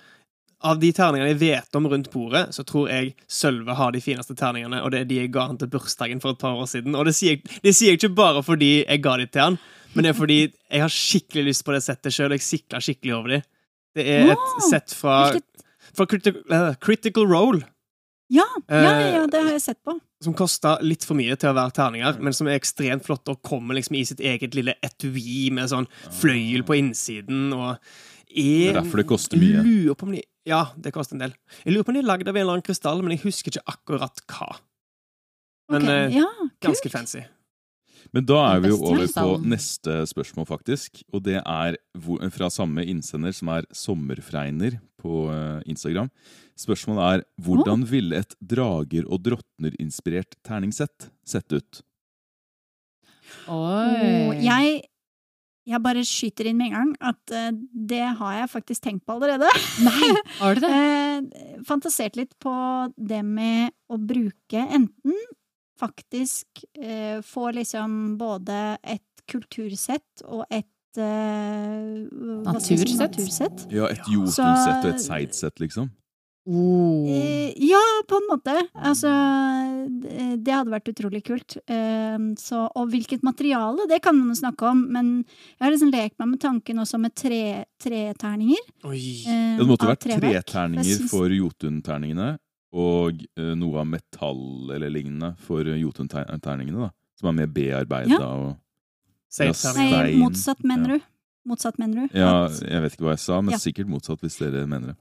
av 0.63 0.77
de 0.79 0.93
terningene 0.95 1.33
jeg 1.33 1.39
vet 1.41 1.75
om 1.75 1.87
rundt 1.91 2.07
bordet, 2.13 2.45
så 2.55 2.63
tror 2.63 2.87
jeg 2.87 3.09
Sølve 3.27 3.73
har 3.75 3.91
de 3.91 3.99
fineste 4.01 4.35
terningene, 4.39 4.79
og 4.83 4.93
det 4.93 5.01
er 5.01 5.07
de 5.09 5.17
jeg 5.19 5.31
ga 5.35 5.47
han 5.49 5.57
til 5.59 5.67
bursdagen 5.73 6.21
for 6.23 6.31
et 6.31 6.39
par 6.39 6.55
år 6.55 6.69
siden. 6.71 6.95
Og 6.95 7.03
det 7.09 7.11
sier 7.17 7.35
jeg, 7.35 7.41
det 7.65 7.73
sier 7.75 7.91
jeg 7.91 7.99
ikke 7.99 8.13
bare 8.15 8.43
fordi 8.47 8.69
jeg 8.85 9.01
ga 9.03 9.17
de 9.19 9.25
til 9.27 9.43
han, 9.43 9.57
men 9.93 10.05
det 10.07 10.13
er 10.13 10.17
fordi 10.21 10.37
jeg 10.47 10.81
har 10.85 10.93
skikkelig 10.95 11.43
lyst 11.49 11.65
på 11.67 11.75
det 11.75 11.81
settet 11.83 12.15
sjøl, 12.15 12.31
jeg 12.37 12.45
sikla 12.47 12.79
skikkelig 12.81 13.13
over 13.17 13.35
de. 13.35 13.41
Det 13.99 14.05
er 14.09 14.31
et 14.31 14.39
Wow! 14.39 14.63
sett 14.71 14.95
fra, 14.95 15.17
fra 15.93 16.07
Critical, 16.09 16.39
uh, 16.49 16.71
Critical 16.81 17.27
Role, 17.29 17.61
Ja, 18.33 18.45
ja, 18.71 18.79
ja, 18.79 18.91
Eh, 19.03 19.11
ja, 19.17 19.25
det 19.29 19.41
har 19.43 19.51
jeg 19.51 19.61
sett 19.61 19.81
på. 19.85 19.97
som 20.23 20.33
kosta 20.33 20.77
litt 20.81 21.03
for 21.05 21.19
mye 21.19 21.35
til 21.35 21.51
å 21.51 21.57
være 21.59 21.75
terninger, 21.75 22.21
men 22.23 22.33
som 22.33 22.47
er 22.47 22.55
ekstremt 22.55 23.03
flott 23.05 23.27
og 23.29 23.41
kommer 23.45 23.75
liksom 23.75 23.97
i 23.99 24.05
sitt 24.07 24.23
eget 24.23 24.55
lille 24.55 24.73
etui 24.81 25.51
med 25.51 25.67
sånn 25.69 25.85
fløyel 26.21 26.63
på 26.63 26.77
innsiden 26.79 27.51
og 27.53 27.75
Det 28.33 28.67
er 28.69 28.73
er 28.73 28.79
derfor 28.81 29.01
det 29.01 29.07
koster 29.09 29.39
mye. 29.41 29.63
Lurer 29.63 29.97
på 29.99 30.07
om 30.09 30.15
de, 30.15 30.23
ja, 30.49 30.65
det 30.75 30.93
koster 30.95 31.17
en 31.17 31.25
del. 31.27 31.37
Jeg 31.63 31.75
lurer 31.75 31.87
på 31.87 31.93
om 31.93 31.99
de 31.99 32.03
er 32.03 32.09
lagd 32.09 32.27
av 32.27 32.35
en 32.35 32.41
eller 32.41 32.57
annen 32.57 32.65
krystall, 32.65 33.03
men 33.05 33.15
jeg 33.15 33.23
husker 33.27 33.53
ikke 33.53 33.75
akkurat 33.75 34.23
hva. 34.33 34.49
Men 35.71 35.87
okay. 35.87 36.03
eh, 36.09 36.19
ja, 36.19 36.49
ganske 36.65 36.89
kult. 36.89 36.97
fancy. 36.97 37.23
Men 38.11 38.25
da 38.27 38.39
er 38.51 38.63
vi 38.63 38.71
jo 38.73 38.79
over 38.83 39.07
på 39.07 39.37
neste 39.47 40.01
spørsmål, 40.09 40.47
faktisk. 40.49 40.99
Og 41.15 41.23
det 41.25 41.39
er 41.39 41.77
fra 42.35 42.49
samme 42.51 42.83
innsender, 42.89 43.33
som 43.35 43.51
er 43.53 43.67
Sommerfregner 43.73 44.77
på 45.01 45.27
eh, 45.31 45.61
Instagram. 45.71 46.11
Spørsmålet 46.59 47.03
er 47.07 47.25
hvordan 47.45 47.87
ville 47.89 48.19
et 48.19 48.35
drager- 48.37 49.07
og 49.07 49.23
drottner-inspirert 49.25 50.37
terningsett 50.45 51.09
sett 51.25 51.55
ut? 51.55 51.81
Oi. 53.49 54.37
jeg, 54.43 54.83
jeg 55.69 55.79
bare 55.83 56.01
skyter 56.07 56.49
inn 56.49 56.57
med 56.59 56.71
en 56.71 56.73
gang 56.75 56.89
at 57.13 57.31
eh, 57.35 57.51
det 57.93 58.01
har 58.19 58.33
jeg 58.41 58.49
faktisk 58.51 58.83
tenkt 58.83 59.05
på 59.07 59.15
allerede. 59.15 59.47
Nei, 59.85 60.09
har 60.41 60.55
du 60.59 60.65
det? 60.65 60.73
Eh, 61.13 61.61
fantasert 61.67 62.15
litt 62.17 62.31
på 62.41 62.51
det 62.97 63.19
med 63.23 63.69
å 63.93 63.99
bruke 64.01 64.63
enten 64.65 65.13
faktisk 65.79 66.63
eh, 66.73 67.21
få 67.23 67.51
liksom 67.55 68.15
både 68.19 68.57
et 68.81 69.23
kultursett 69.29 70.23
og 70.25 70.43
et 70.49 70.99
eh, 70.99 72.01
Natursett? 72.43 72.95
natursett. 72.99 73.65
Ja, 73.71 73.87
et 73.93 74.01
jotunsett 74.09 74.83
og 74.87 74.91
et 74.95 75.05
seidsett, 75.05 75.61
liksom? 75.63 75.91
Oh. 76.45 77.07
Eh, 77.07 77.53
ja, 77.63 77.79
på 78.09 78.17
en 78.19 78.25
måte. 78.27 78.53
Altså, 78.75 79.07
det 80.43 80.51
hadde 80.53 80.73
vært 80.73 80.89
utrolig 80.91 81.21
kult. 81.25 81.55
Eh, 81.71 82.17
så, 82.41 82.65
og 82.75 82.89
hvilket 82.91 83.23
materiale, 83.23 83.85
det 83.87 84.01
kan 84.03 84.17
man 84.17 84.33
jo 84.33 84.39
snakke 84.41 84.67
om, 84.67 84.81
men 84.91 85.11
jeg 85.23 85.63
har 85.63 85.71
liksom 85.71 85.93
lekt 85.93 86.17
meg 86.19 86.33
med 86.33 86.41
tanken 86.43 86.81
også 86.83 86.99
med 86.99 87.15
tre, 87.15 87.41
treterninger. 87.83 88.65
Oi. 88.89 89.03
eh, 89.27 89.53
det 89.61 89.67
måtte 89.69 89.87
vært 89.87 90.03
treterninger 90.07 91.07
for 91.11 91.31
jotunterningene 91.31 92.33
og 92.73 93.23
eh, 93.37 93.53
noe 93.59 93.79
av 93.83 93.87
metall 93.87 94.73
eller 94.75 94.91
lignende 94.91 95.35
for 95.45 95.63
jotunterningene, 95.63 96.89
da. 96.89 96.91
Som 97.19 97.29
er 97.31 97.39
mer 97.43 97.51
bearbeida 97.55 98.17
Ja. 98.17 98.27
og. 98.27 98.59
Nei, 99.39 99.49
Nei, 99.89 100.15
motsatt, 100.21 100.59
mener 100.67 100.91
ja. 100.91 100.97
du? 100.99 101.09
Motsatt, 101.49 101.77
mener 101.81 102.03
du? 102.05 102.17
Ja, 102.19 102.47
jeg 102.47 102.81
vet 102.83 102.93
ikke 102.93 103.07
hva 103.07 103.15
jeg 103.15 103.23
sa, 103.23 103.39
men 103.41 103.55
Ja. 103.55 103.57
sikkert 103.57 103.89
motsatt 103.89 104.21
hvis 104.21 104.37
dere 104.39 104.67
mener 104.67 104.93
det. 104.93 104.97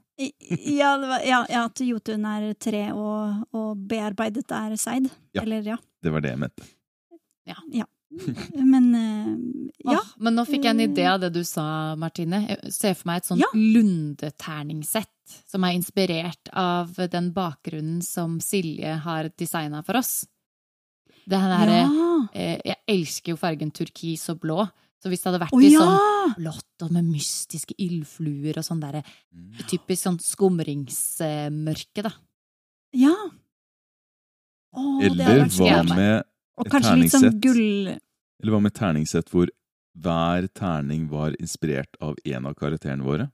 Ja, 0.78 0.92
det 0.98 1.08
var, 1.10 1.24
ja, 1.26 1.40
ja, 1.50 1.64
at 1.68 1.80
Jotun 1.84 2.24
er 2.28 2.52
tre 2.60 2.84
og, 2.92 3.42
og 3.56 3.82
bearbeidet 3.88 4.50
er 4.56 4.76
seid. 4.80 5.08
Ja. 5.34 5.42
Eller 5.44 5.62
ja. 5.74 5.78
Det 6.02 6.12
var 6.14 6.24
det 6.24 6.34
jeg 6.34 6.42
mente. 6.42 6.68
Men 8.54 8.94
eh, 8.94 9.30
ja. 9.84 9.96
Oh, 9.96 10.08
men 10.20 10.36
nå 10.36 10.44
fikk 10.44 10.66
jeg 10.66 10.74
en 10.74 10.82
idé 10.84 11.06
av 11.08 11.20
det 11.22 11.30
du 11.32 11.40
sa, 11.48 11.94
Martine. 11.96 12.42
Jeg 12.50 12.72
ser 12.74 12.94
for 12.98 13.08
meg 13.08 13.22
et 13.22 13.30
sånt 13.30 13.40
Ja. 13.40 13.48
lundeterningssett 13.56 15.08
som 15.48 15.64
er 15.64 15.76
inspirert 15.78 16.50
av 16.52 16.92
den 17.10 17.30
bakgrunnen 17.32 18.02
som 18.04 18.36
Silje 18.44 18.98
har 19.06 19.30
designa 19.38 19.80
for 19.86 19.96
oss. 20.02 20.26
Det 21.24 21.38
her 21.38 21.70
ja. 21.70 21.86
eh, 22.34 22.58
Jeg 22.66 22.76
elsker 22.90 23.32
jo 23.32 23.38
fargen 23.40 23.70
turkis 23.70 24.26
og 24.32 24.40
blå, 24.42 24.66
så 25.02 25.11
hvis 25.11 25.23
det 25.23 25.30
hadde 25.32 25.42
vært 25.42 25.54
oh, 25.56 25.62
i 25.62 25.73
ja! 25.73 25.82
sånn 25.82 26.50
og 26.82 26.90
med 26.94 27.06
mystiske 27.11 27.75
ildfluer 27.82 28.59
og 28.59 28.66
sånn 28.66 28.82
derre 28.82 29.02
typisk 29.71 30.06
sånn 30.06 30.21
skumringsmørke, 30.23 32.04
da. 32.06 32.12
ja. 32.94 33.14
Oh, 34.73 35.02
Eller 35.04 35.42
hva 35.52 35.82
med 35.90 36.23
Og 36.56 36.64
et 36.64 36.73
terningssett? 36.73 37.02
litt 37.02 37.12
sånn 37.12 37.42
gull... 37.42 37.90
Eller 38.42 38.54
hva 38.54 38.62
med 38.62 38.75
terningssett 38.78 39.28
hvor 39.35 39.50
hver 39.92 40.47
terning 40.56 41.04
var 41.11 41.35
inspirert 41.37 41.99
av 42.00 42.16
en 42.25 42.47
av 42.49 42.54
karakterene 42.56 43.04
våre? 43.04 43.26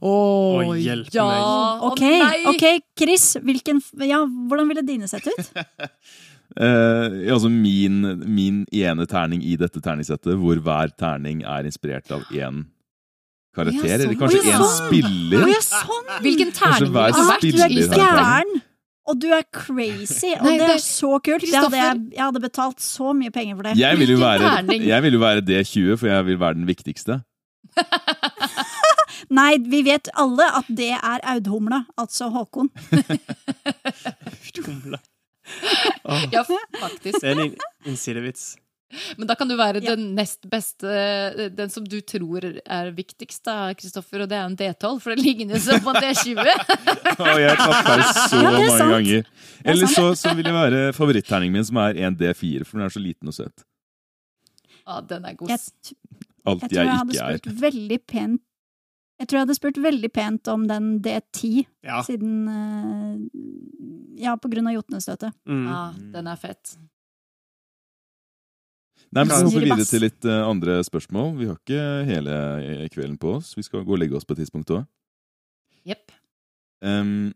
Å, 0.00 0.08
oh, 0.08 0.72
hjelp 0.78 1.10
ja! 1.12 1.26
meg. 1.28 1.84
Ok, 1.90 2.54
ok, 2.54 2.64
Chris, 2.96 3.34
hvilken, 3.44 3.82
ja, 4.06 4.22
hvordan 4.24 4.70
ville 4.72 4.86
dine 4.86 5.10
sett 5.10 5.28
ut? 5.28 5.52
Eh, 6.56 7.28
altså 7.32 7.48
min, 7.52 8.00
min 8.24 8.62
ene 8.72 9.04
terning 9.06 9.42
i 9.44 9.56
dette 9.60 9.80
terningssettet, 9.84 10.32
hvor 10.40 10.56
hver 10.64 10.88
terning 10.98 11.42
er 11.44 11.64
inspirert 11.68 12.08
av 12.14 12.22
én 12.32 12.62
karakter. 13.54 13.84
Ja, 13.84 13.98
sånn. 13.98 14.06
Eller 14.06 14.16
kanskje 14.22 14.40
ja, 14.40 14.44
én 14.54 14.58
sånn. 14.62 14.88
spiller. 14.88 15.44
Å 15.44 15.46
ja, 15.52 15.60
sånn! 15.66 16.08
Hvilken 16.24 16.50
terning 16.56 16.88
ville 16.88 17.04
Ah, 17.04 17.12
vært 17.34 17.44
du 17.44 17.48
er 17.60 17.68
gæren! 18.00 18.52
Og 19.08 19.16
du 19.22 19.30
er 19.32 19.40
crazy, 19.56 20.34
og 20.36 20.42
Nei, 20.44 20.58
det 20.60 20.64
er 20.66 20.72
det- 20.74 20.82
så 20.84 21.16
kult. 21.24 21.40
Det 21.40 21.48
hadde 21.56 21.78
jeg, 21.80 21.96
jeg 22.12 22.20
hadde 22.26 22.40
betalt 22.44 22.76
så 22.84 23.14
mye 23.16 23.32
penger 23.32 23.56
for 23.56 23.62
det. 23.64 23.72
Jeg 23.80 23.96
vil 23.96 24.08
jo 24.12 24.18
være, 24.20 24.44
jeg 24.84 25.00
vil 25.02 25.12
jo 25.16 25.20
være 25.22 25.40
D20, 25.48 25.96
for 25.96 26.06
jeg 26.12 26.24
vil 26.26 26.36
være 26.42 26.54
den 26.60 26.66
viktigste. 26.68 27.16
Nei, 29.38 29.56
vi 29.64 29.80
vet 29.82 30.08
alle 30.14 30.44
at 30.60 30.64
det 30.68 30.92
er 30.96 31.20
Audhumla, 31.24 31.86
altså 31.96 32.28
Håkon. 32.32 32.68
Åh, 36.04 36.24
Ja, 36.32 36.44
faktisk. 36.80 37.20
det 37.20 37.28
er 37.34 37.44
en 37.44 37.54
innsidevits. 37.86 38.56
Men 39.18 39.28
da 39.28 39.34
kan 39.36 39.48
du 39.50 39.52
være 39.58 39.82
Ja. 39.84 39.92
den 39.94 40.14
nest 40.16 40.46
beste, 40.48 40.88
den 41.52 41.68
som 41.68 41.84
du 41.84 41.98
tror 42.00 42.40
er 42.64 42.86
viktigst, 42.96 43.42
da, 43.44 43.74
Kristoffer, 43.76 44.22
og 44.24 44.30
det 44.30 44.38
er 44.38 44.46
en 44.48 44.56
D12, 44.56 44.94
for 45.04 45.12
det 45.12 45.20
ligner 45.26 45.58
jo 45.58 45.60
som 45.60 45.82
på 45.84 45.92
en 45.92 46.00
D20. 46.06 46.40
Og 47.20 47.40
jeg 47.42 47.50
har 47.52 47.60
tatt 47.60 47.84
feil 47.84 48.04
så 48.30 48.40
Ja, 48.40 48.48
er 48.48 48.56
mange 48.56 48.70
sant. 48.78 48.94
ganger. 48.94 49.28
er 49.28 49.70
Eller 49.74 49.92
så, 49.92 50.06
så 50.16 50.32
vil 50.38 50.48
det 50.48 50.54
være 50.56 50.80
favoritterningen 50.96 51.52
min, 51.58 51.64
som 51.68 51.76
er 51.84 52.00
en 52.06 52.16
D4, 52.16 52.64
for 52.64 52.78
den 52.80 52.86
er 52.88 52.94
så 52.96 53.02
liten 53.04 53.28
og 53.28 53.36
søt. 53.36 53.66
Ja, 54.88 55.00
den 55.04 55.24
er 55.28 55.36
god. 55.36 55.52
Jeg, 55.52 55.60
Alt 56.48 56.62
jeg 56.64 56.70
jeg, 56.72 56.78
tror 56.78 56.86
jeg 56.88 56.96
hadde 56.96 57.12
ikke 57.12 57.28
er. 57.28 57.38
spurt 57.44 57.60
veldig 57.60 57.98
pent 58.08 58.42
Jeg 59.18 59.26
tror 59.26 59.38
jeg 59.38 59.46
hadde 59.46 59.56
spurt 59.58 59.80
veldig 59.82 60.10
pent 60.14 60.48
om 60.52 60.66
den 60.70 61.00
D10, 61.02 61.64
Ja. 61.86 62.02
siden 62.06 62.48
eh, 62.48 64.22
Ja, 64.22 64.36
på 64.36 64.50
grunn 64.50 64.66
av 64.66 64.74
jotnestøtet. 64.74 65.34
Mm. 65.46 65.66
Ja, 65.66 65.82
den 66.14 66.26
er 66.26 66.38
fett. 66.38 66.76
Nei, 69.08 69.24
men 69.24 69.30
Vi 69.30 69.44
hopper 69.46 69.62
vi 69.62 69.70
videre 69.70 69.86
til 69.88 70.02
litt 70.04 70.26
eh, 70.28 70.44
andre 70.44 70.78
spørsmål. 70.84 71.36
Vi 71.38 71.46
har 71.48 71.56
ikke 71.56 71.84
hele 72.08 72.38
eh, 72.60 72.88
kvelden 72.92 73.16
på 73.20 73.36
oss. 73.38 73.54
Vi 73.56 73.64
skal 73.64 73.84
gå 73.86 73.94
og 73.94 74.00
legge 74.02 74.18
oss 74.18 74.26
på 74.28 74.34
et 74.36 74.42
tidspunkt 74.42 74.72
òg. 74.74 74.84
Yep. 75.88 76.12
Um, 76.84 77.30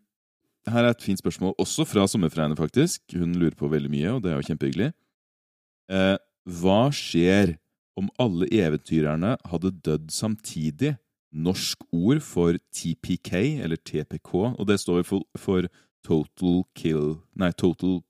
her 0.69 0.85
er 0.85 0.93
et 0.93 1.03
fint 1.03 1.19
spørsmål, 1.19 1.55
også 1.63 1.87
fra 1.89 2.05
sommerfregne, 2.11 2.59
faktisk. 2.59 3.03
Hun 3.17 3.33
lurer 3.41 3.57
på 3.59 3.71
veldig 3.73 3.91
mye, 3.91 4.13
og 4.13 4.23
det 4.23 4.33
er 4.33 4.39
jo 4.39 4.49
kjempehyggelig. 4.51 4.91
Uh, 5.91 6.19
hva 6.61 6.83
skjer 6.95 7.57
om 7.99 8.11
alle 8.21 8.49
eventyrerne 8.53 9.37
hadde 9.49 9.73
dødd 9.87 10.13
samtidig? 10.13 10.97
Norsk 11.33 11.81
ord 11.93 12.21
for 12.21 12.59
TPK, 12.77 13.63
eller 13.65 13.77
TPK, 13.81 14.35
og 14.59 14.67
det 14.69 14.79
står 14.83 15.03
for, 15.09 15.25
for 15.39 15.69
Total 16.05 16.63
Kill 16.77 17.15
Nei, 17.41 17.53
Total 17.57 18.01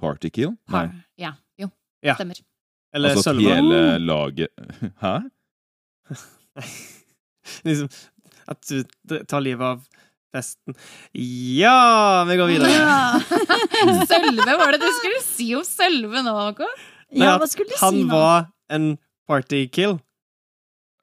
Party 0.00 0.30
Kill? 0.30 0.52
Nei, 0.70 0.84
Har, 0.86 0.92
ja, 1.18 1.32
jo, 1.58 1.70
Ja. 2.06 2.14
stemmer. 2.14 2.38
Eller 2.94 3.16
altså 3.16 3.30
at 3.34 3.42
hele 3.42 3.98
laget 3.98 4.48
Hæ? 5.02 5.16
Liksom, 7.64 7.88
at 8.48 8.68
du 8.68 9.18
tar 9.28 9.40
livet 9.44 9.64
av 9.64 9.82
festen. 10.34 10.74
Ja, 11.58 12.24
vi 12.28 12.36
går 12.36 12.50
videre. 12.52 12.70
Ja, 12.72 13.20
Sølve, 14.10 14.54
var 14.60 14.72
det 14.76 14.80
du 14.82 14.88
skulle 14.98 15.20
si 15.24 15.50
om 15.56 15.64
Sølve 15.66 16.22
nå, 16.24 16.34
Håkon? 16.36 16.74
ja 17.16 17.38
hva 17.40 17.46
skulle 17.48 17.72
du 17.72 17.76
si 17.78 17.80
nå? 17.80 17.88
Han 17.88 18.10
var 18.12 18.48
en 18.76 18.88
party 19.28 19.62
kill. 19.72 19.96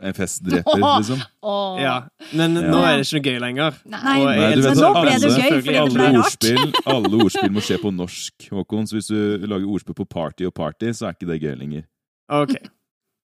En 0.03 0.13
festdreper, 0.13 0.75
liksom? 0.99 1.21
Oh. 1.41 1.77
Ja. 1.79 1.93
Men 2.33 2.55
Ja. 2.59 2.61
nå 2.67 2.81
er 2.83 2.97
det 2.99 3.05
ikke 3.07 3.15
noe 3.21 3.27
gøy 3.31 3.39
lenger. 3.45 3.77
Nei. 3.85 4.01
Nei, 4.03 4.15
Og 4.19 4.41
jeg 4.41 4.55
du 4.57 4.61
vet 4.61 4.75
Men 4.75 4.83
nå 4.83 4.89
ble 5.01 5.13
det 5.23 5.31
gøy, 5.31 5.51
fordi 5.55 5.75
det 5.79 5.93
ble 5.93 6.07
rart. 6.07 6.21
ordspill, 6.25 6.73
alle 6.95 7.21
ordspill 7.23 7.51
må 7.55 7.63
skje 7.63 7.77
på 7.81 7.93
norsk, 7.95 8.49
Håkon. 8.51 8.87
Så 8.91 8.97
hvis 8.99 9.07
du 9.07 9.47
lager 9.47 9.65
ordspill 9.71 9.95
på 9.95 10.07
party 10.09 10.45
og 10.49 10.53
party, 10.57 10.91
så 10.91 11.07
er 11.07 11.15
ikke 11.15 11.29
det 11.31 11.39
gøy 11.41 11.55
lenger. 11.61 11.85
Ok, 12.29 12.55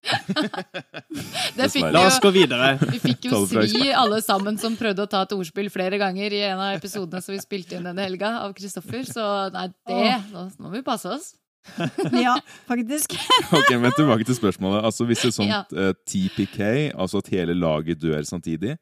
Det 1.57 1.67
fikk 1.69 1.91
la 1.93 2.05
oss 2.07 2.19
gå 2.23 2.31
videre. 2.33 2.71
vi 2.89 2.99
fikk 3.03 3.27
jo 3.29 3.43
svi 3.45 3.91
alle 3.93 4.21
sammen 4.25 4.57
som 4.57 4.73
prøvde 4.79 5.03
å 5.05 5.09
ta 5.09 5.21
et 5.27 5.35
ordspill 5.35 5.69
flere 5.69 5.99
ganger 6.01 6.33
i 6.33 6.41
en 6.47 6.57
av 6.61 6.77
episodene 6.79 7.21
som 7.21 7.35
vi 7.35 7.41
spilte 7.43 7.77
inn 7.77 7.85
denne 7.85 8.01
helga 8.07 8.31
av 8.45 8.55
Kristoffer, 8.57 9.03
så 9.05 9.27
nei, 9.53 9.67
det 9.87 10.15
nå 10.31 10.47
må 10.63 10.71
vi 10.73 10.81
passe 10.85 11.11
oss. 11.11 11.33
Ja, 12.25 12.35
faktisk. 12.67 13.13
Ok, 13.57 13.73
men 13.81 13.93
tilbake 13.95 14.25
til 14.27 14.37
spørsmålet. 14.37 14.83
Altså 14.87 15.05
Hvis 15.09 15.25
et 15.27 15.35
sånt 15.35 15.51
Ja. 15.51 15.63
uh, 15.71 15.93
TPK, 16.07 16.91
altså 16.95 17.21
at 17.21 17.31
hele 17.33 17.53
laget 17.57 18.01
dør 18.01 18.21
samtidig, 18.27 18.77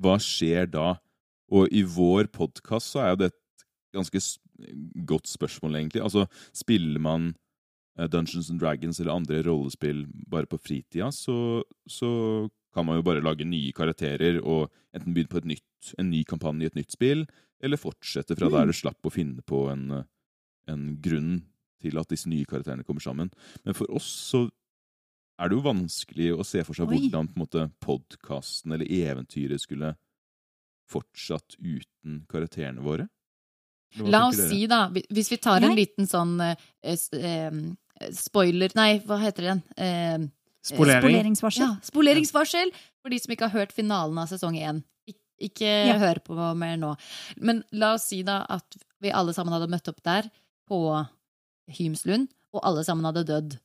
hva 0.00 0.16
skjer 0.22 0.68
da? 0.70 0.94
Og 1.50 1.68
i 1.74 1.82
vår 1.82 2.28
podkast 2.32 2.92
så 2.94 3.02
er 3.02 3.08
jo 3.14 3.20
det 3.24 3.30
et 3.32 3.64
ganske 3.96 4.20
godt 5.08 5.26
spørsmål, 5.28 5.80
egentlig. 5.80 6.02
Altså, 6.04 6.26
spiller 6.54 7.00
man 7.02 7.32
eh, 7.98 8.06
Dungeons 8.06 8.50
and 8.52 8.60
Dragons 8.60 9.00
eller 9.00 9.16
andre 9.16 9.40
rollespill 9.42 10.04
bare 10.30 10.46
på 10.46 10.60
fritida, 10.62 11.10
så, 11.10 11.64
så 11.90 12.10
kan 12.74 12.86
man 12.86 13.00
jo 13.00 13.02
bare 13.02 13.24
lage 13.24 13.44
nye 13.48 13.72
karakterer 13.74 14.38
og 14.44 14.68
enten 14.94 15.14
begynne 15.14 15.32
på 15.32 15.40
et 15.42 15.48
nytt, 15.56 15.92
en 15.98 16.10
ny 16.12 16.22
kampanje 16.28 16.68
i 16.68 16.70
et 16.70 16.78
nytt 16.78 16.94
spill, 16.94 17.24
eller 17.60 17.80
fortsette 17.80 18.36
fra 18.38 18.48
der 18.52 18.70
du 18.70 18.76
slapp 18.76 19.02
å 19.04 19.12
finne 19.12 19.42
på 19.42 19.64
en, 19.72 19.88
eh, 19.98 20.06
en 20.70 20.86
grunn 21.02 21.32
til 21.80 21.98
at 22.00 22.08
disse 22.12 22.28
nye 22.30 22.44
karakterene 22.48 22.84
kommer 22.86 23.00
sammen. 23.04 23.30
Men 23.64 23.74
for 23.74 23.90
oss 23.96 24.08
så 24.30 24.44
er 25.40 25.48
det 25.48 25.56
jo 25.56 25.64
vanskelig 25.64 26.30
å 26.36 26.44
se 26.44 26.62
for 26.66 26.76
seg 26.76 26.88
Oi. 26.90 26.98
hvordan 26.98 27.28
på 27.30 27.38
en 27.38 27.44
måte 27.46 27.62
podkasten 27.80 28.72
eller 28.76 28.84
eventyret 28.92 29.60
skulle 29.62 29.94
fortsatt 30.90 31.56
uten 31.62 32.24
karakterene 32.30 32.82
våre. 32.84 33.06
Hva 33.96 34.10
La 34.10 34.20
oss 34.28 34.36
dere? 34.38 34.48
si, 34.52 34.66
da, 34.70 34.80
hvis 34.90 35.30
vi 35.32 35.38
tar 35.42 35.62
en 35.62 35.72
Nei. 35.72 35.80
liten 35.82 36.06
sånn 36.06 36.36
eh, 36.44 36.56
eh, 36.84 37.56
spoiler 38.14 38.70
Nei, 38.78 39.00
hva 39.06 39.18
heter 39.22 39.48
den? 39.50 39.62
Eh, 39.76 40.28
Spolering. 40.62 41.00
Spoleringsvarsel. 41.08 41.62
ja, 41.64 41.70
spoleringsvarsel 41.88 42.70
for 43.00 43.08
de 43.10 43.18
som 43.18 43.32
ikke 43.32 43.46
har 43.48 43.54
hørt 43.62 43.72
finalen 43.72 44.18
av 44.20 44.28
sesong 44.28 44.58
én. 44.60 44.82
Ik 45.08 45.16
ikke 45.40 45.70
Ja. 45.88 45.96
hør 45.98 46.20
på 46.20 46.36
mer 46.54 46.76
nå. 46.76 46.94
Men 47.38 47.64
la 47.72 47.94
oss 47.94 48.08
si 48.10 48.22
da 48.22 48.44
at 48.46 48.76
vi 49.00 49.10
alle 49.10 49.32
sammen 49.32 49.54
hadde 49.56 49.70
møtt 49.72 49.88
opp 49.88 50.02
der 50.04 50.28
på 50.68 51.08
Hymslund, 51.68 52.28
og 52.54 52.62
alle 52.66 52.84
sammen 52.86 53.04
hadde 53.08 53.26
dødd. 53.28 53.58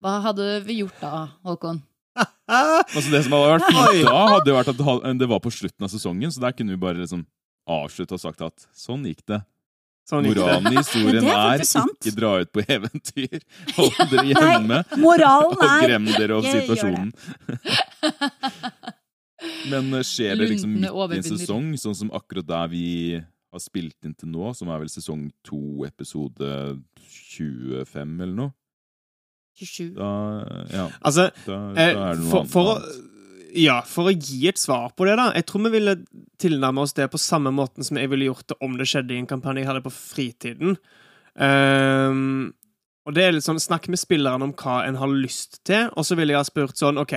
Hva 0.00 0.16
hadde 0.24 0.46
vi 0.64 0.78
gjort 0.80 0.96
da, 1.02 1.28
Håkon? 1.46 1.82
Altså 2.50 3.10
Det 3.12 3.20
som 3.22 3.34
hadde 3.36 3.50
vært 3.52 3.66
fint 3.68 4.06
da, 4.08 4.14
hadde 4.32 4.50
jo 4.50 4.54
vært 4.56 4.70
at 4.72 4.80
det 5.20 5.28
var 5.30 5.40
på 5.44 5.52
slutten 5.54 5.86
av 5.86 5.90
sesongen, 5.92 6.32
så 6.34 6.42
der 6.42 6.54
kunne 6.56 6.74
vi 6.74 6.80
bare 6.82 6.98
liksom 6.98 7.20
avslutte 7.70 8.16
og 8.16 8.22
sagt 8.22 8.40
at 8.42 8.64
sånn 8.74 9.04
gikk 9.06 9.20
det. 9.30 9.38
sånn. 10.08 10.26
Moralen 10.26 10.72
i 10.72 10.80
historien 10.80 11.28
Ja, 11.28 11.36
er 11.52 11.62
er 11.62 11.92
ikke 11.94 12.14
dra 12.16 12.32
ut 12.42 12.50
på 12.50 12.64
eventyr. 12.66 13.38
Hold 13.76 14.00
dere 14.10 14.26
hjemme 14.32 14.80
Moralen 14.98 15.54
og 15.54 15.62
er 15.68 15.86
grem 15.86 16.04
dere 16.10 16.40
over 16.40 16.50
situasjonen. 16.58 17.14
Men 19.70 19.92
eh, 19.94 20.02
skjer 20.04 20.36
det 20.36 20.48
liksom 20.50 20.72
midt 20.80 20.90
i 20.90 21.20
en 21.20 21.28
sesong, 21.30 21.70
sånn 21.80 21.96
som 22.02 22.10
akkurat 22.16 22.46
der 22.48 22.66
vi 22.72 22.84
har 23.50 23.62
spilt 23.62 24.06
inn 24.06 24.14
til 24.14 24.30
nå, 24.32 24.52
som 24.56 24.70
er 24.70 24.82
vel 24.82 24.90
sesong 24.92 25.28
to, 25.46 25.84
episode 25.88 26.50
25 27.00 28.16
eller 28.20 28.36
noe, 28.36 28.52
27. 29.60 29.90
da, 29.96 30.10
ja, 30.72 30.84
Altså, 31.04 31.26
da, 31.44 31.56
eh, 31.74 31.94
da 31.94 32.04
er 32.10 32.14
det 32.14 32.22
noe 32.22 32.30
for, 32.30 32.46
for, 32.48 32.70
å, 32.70 33.50
ja, 33.58 33.80
for 33.86 34.08
å 34.08 34.14
gi 34.14 34.46
et 34.48 34.60
svar 34.60 34.94
på 34.96 35.08
det, 35.08 35.18
da. 35.20 35.26
Jeg 35.36 35.48
tror 35.50 35.66
vi 35.66 35.74
ville 35.74 35.96
tilnærme 36.40 36.84
oss 36.84 36.96
det 36.96 37.10
på 37.12 37.20
samme 37.20 37.52
måten 37.54 37.86
som 37.86 37.98
jeg 38.00 38.12
ville 38.12 38.30
gjort 38.30 38.48
det 38.52 38.58
om 38.64 38.78
det 38.78 38.88
skjedde 38.88 39.16
i 39.16 39.20
en 39.20 39.28
kampanje 39.30 39.64
jeg 39.64 39.70
hadde 39.72 39.84
på 39.84 39.94
fritiden. 39.94 40.78
Um, 41.34 42.52
og 43.08 43.16
det 43.16 43.24
er 43.24 43.34
litt 43.34 43.46
sånn, 43.46 43.60
Snakk 43.62 43.88
med 43.90 44.00
spillerne 44.00 44.46
om 44.46 44.54
hva 44.56 44.80
en 44.86 44.98
har 45.00 45.12
lyst 45.12 45.60
til, 45.68 45.90
og 45.96 46.06
så 46.06 46.16
ville 46.18 46.34
jeg 46.34 46.40
ha 46.40 46.46
spurt 46.46 46.78
sånn 46.78 47.00
OK, 47.00 47.16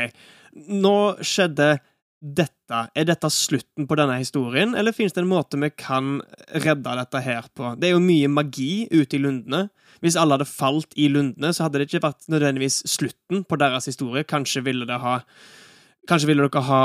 Nå 0.53 0.97
skjedde 1.25 1.75
dette. 2.23 2.79
Er 2.95 3.07
dette 3.07 3.29
slutten 3.33 3.87
på 3.87 3.97
denne 3.99 4.15
historien, 4.21 4.73
eller 4.79 4.95
finnes 4.95 5.13
det 5.15 5.21
en 5.25 5.31
måte 5.31 5.59
vi 5.59 5.69
kan 5.75 6.21
redde 6.63 6.95
dette 7.01 7.21
her 7.25 7.49
på? 7.51 7.73
Det 7.75 7.89
er 7.89 7.97
jo 7.97 8.03
mye 8.03 8.29
magi 8.31 8.87
ute 8.93 9.17
i 9.17 9.21
lundene. 9.21 9.67
Hvis 10.03 10.15
alle 10.19 10.37
hadde 10.37 10.47
falt 10.47 10.95
i 10.99 11.09
lundene, 11.11 11.51
så 11.53 11.67
hadde 11.67 11.81
det 11.81 11.89
ikke 11.89 12.05
vært 12.07 12.29
nødvendigvis 12.31 12.81
slutten 12.89 13.43
på 13.43 13.59
deres 13.59 13.91
historie. 13.91 14.23
Kanskje 14.27 14.63
ville 14.65 14.87
det 14.89 15.01
ha 15.03 15.19
Kanskje 16.03 16.27
ville 16.27 16.43
dere 16.43 16.61
ha 16.67 16.81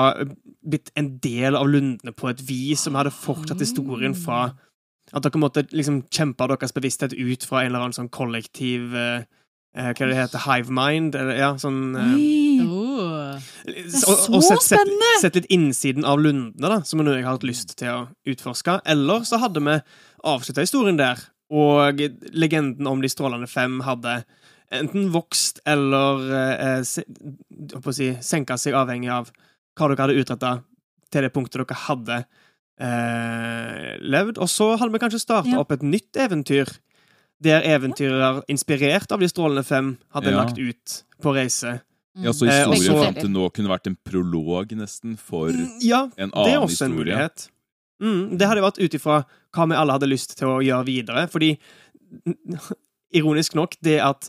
blitt 0.62 0.92
en 0.94 1.16
del 1.18 1.56
av 1.58 1.66
lundene 1.66 2.12
på 2.14 2.28
et 2.30 2.42
vis 2.46 2.84
som 2.86 2.94
hadde 2.94 3.10
fortsatt 3.10 3.58
historien 3.64 4.14
fra 4.14 4.52
At 5.10 5.24
dere 5.24 5.40
måtte 5.42 5.64
liksom 5.72 6.04
kjempe 6.14 6.46
deres 6.52 6.74
bevissthet 6.76 7.16
ut 7.16 7.46
fra 7.48 7.64
en 7.64 7.72
eller 7.72 7.88
annen 7.88 7.96
sånn 7.96 8.12
kollektiv 8.14 8.94
eh, 8.94 9.24
eh, 9.74 9.90
Hva 9.90 10.06
det 10.06 10.20
heter? 10.20 10.44
Hive 10.44 10.70
mind? 10.70 11.18
Eller, 11.18 11.34
ja, 11.40 11.50
sånn 11.58 11.96
eh, 11.98 12.14
Oi. 12.64 13.40
er 13.68 13.88
så 13.92 14.14
sett, 14.16 14.42
sett, 14.48 14.62
spennende! 14.66 15.10
sett 15.22 15.34
litt 15.38 15.50
innsiden 15.54 16.04
av 16.08 16.20
lundene, 16.22 16.68
da, 16.68 16.80
som 16.84 17.00
er 17.00 17.04
noe 17.08 17.16
jeg 17.18 17.24
har 17.26 17.36
hatt 17.38 17.46
lyst 17.48 17.76
til 17.78 17.88
å 17.92 18.08
utforske. 18.26 18.80
Eller 18.88 19.24
så 19.28 19.38
hadde 19.42 19.62
vi 19.64 19.76
avslutta 20.24 20.64
historien 20.64 20.98
der, 20.98 21.20
og 21.50 22.00
legenden 22.36 22.86
om 22.90 23.00
de 23.00 23.08
strålende 23.08 23.48
fem 23.48 23.78
hadde 23.86 24.22
enten 24.74 25.06
vokst 25.14 25.62
eller 25.64 26.26
eh, 26.36 26.82
se, 26.84 27.04
si, 27.96 28.10
senka 28.20 28.58
seg, 28.60 28.74
avhengig 28.76 29.08
av 29.14 29.30
hva 29.78 29.88
dere 29.88 30.02
hadde 30.04 30.18
utretta 30.20 30.50
til 31.08 31.24
det 31.24 31.30
punktet 31.32 31.62
dere 31.62 31.78
hadde 31.86 32.18
eh, 32.80 33.96
levd. 34.04 34.38
Og 34.42 34.50
så 34.52 34.74
hadde 34.76 34.92
vi 34.92 35.00
kanskje 35.02 35.22
starta 35.22 35.48
Ja. 35.54 35.60
opp 35.62 35.72
et 35.72 35.82
nytt 35.82 36.16
eventyr, 36.20 36.68
der 37.40 37.62
eventyrer 37.62 38.42
inspirert 38.50 39.12
av 39.12 39.20
de 39.20 39.28
strålende 39.30 39.64
fem 39.64 39.96
hadde 40.12 40.30
Ja. 40.32 40.42
lagt 40.44 40.58
ut 40.58 41.04
på 41.22 41.32
reise. 41.34 41.80
Ja, 42.18 42.32
så 42.32 42.46
Eh, 42.48 42.66
historien 42.66 42.82
så- 42.96 43.02
fram 43.04 43.14
til 43.14 43.30
nå 43.30 43.48
kunne 43.52 43.68
vært 43.68 43.86
en 43.86 43.96
prolog, 44.04 44.72
nesten, 44.72 45.16
for 45.18 45.48
Mm, 45.52 45.78
Ja, 45.82 46.02
en 46.16 46.30
det 46.30 46.34
er 46.34 46.56
annen 46.56 46.62
også 46.62 46.84
en 46.84 46.92
historie. 46.92 47.14
mulighet. 47.14 47.48
Mm, 48.00 48.38
det 48.38 48.46
hadde 48.48 48.62
vært 48.62 48.78
ut 48.84 48.94
ifra 48.94 49.24
hva 49.52 49.68
vi 49.68 49.74
alle 49.74 49.92
hadde 49.92 50.08
lyst 50.08 50.36
til 50.36 50.48
å 50.48 50.60
gjøre 50.62 50.84
videre. 50.86 51.28
Fordi, 51.30 51.58
ironisk 53.14 53.54
nok, 53.54 53.76
det 53.82 54.00
at 54.00 54.28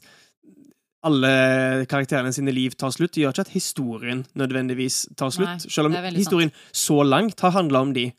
alle 1.04 1.86
karakterene 1.88 2.34
sine 2.34 2.52
liv 2.52 2.72
tar 2.76 2.90
slutt, 2.92 3.16
gjør 3.16 3.32
ikke 3.32 3.46
at 3.46 3.54
historien 3.56 4.26
nødvendigvis 4.36 5.08
tar 5.16 5.30
slutt. 5.32 5.48
Nei, 5.48 5.58
Selv 5.70 5.86
om 5.86 5.94
historien 6.16 6.52
sant. 6.52 6.74
så 6.74 7.04
langt 7.08 7.40
har 7.40 7.52
handla 7.52 7.82
om 7.82 7.94
de, 7.94 8.12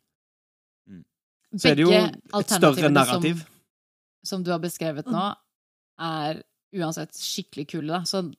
så 1.57 1.71
er 1.73 1.75
det 1.75 1.85
jo 1.85 1.91
Begge 1.91 2.41
et 2.41 2.47
større 2.57 2.91
narrativ. 2.91 3.37
Som, 4.25 4.25
som 4.25 4.43
du 4.45 4.51
har 4.53 4.61
beskrevet 4.61 5.05
nå, 5.11 5.35
er 6.01 6.43
uansett 6.75 7.13
skikkelig 7.19 7.67
kule. 7.69 7.89
Da. 7.89 8.01
Så 8.09 8.33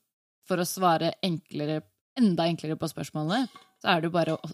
for 0.48 0.62
å 0.62 0.67
svare 0.67 1.13
enklere, 1.24 1.81
enda 2.19 2.48
enklere 2.50 2.77
på 2.79 2.89
spørsmålene, 2.91 3.48
så 3.81 3.93
er 3.93 4.01
det 4.01 4.10
jo 4.12 4.15
bare 4.15 4.38
å 4.38 4.53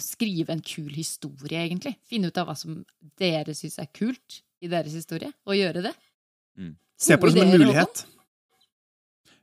skrive 0.00 0.54
en 0.54 0.62
kul 0.64 0.92
historie, 0.94 1.60
egentlig. 1.66 1.96
Finne 2.08 2.30
ut 2.30 2.38
av 2.40 2.48
hva 2.48 2.56
som 2.56 2.78
dere 3.20 3.54
syns 3.56 3.78
er 3.82 3.90
kult 3.92 4.42
i 4.64 4.70
deres 4.72 4.94
historie, 4.96 5.32
og 5.44 5.58
gjøre 5.58 5.82
det. 5.88 5.94
Se 6.96 7.16
på 7.20 7.28
det 7.28 7.36
som 7.36 7.42
en 7.44 7.58
mulighet. 7.60 8.06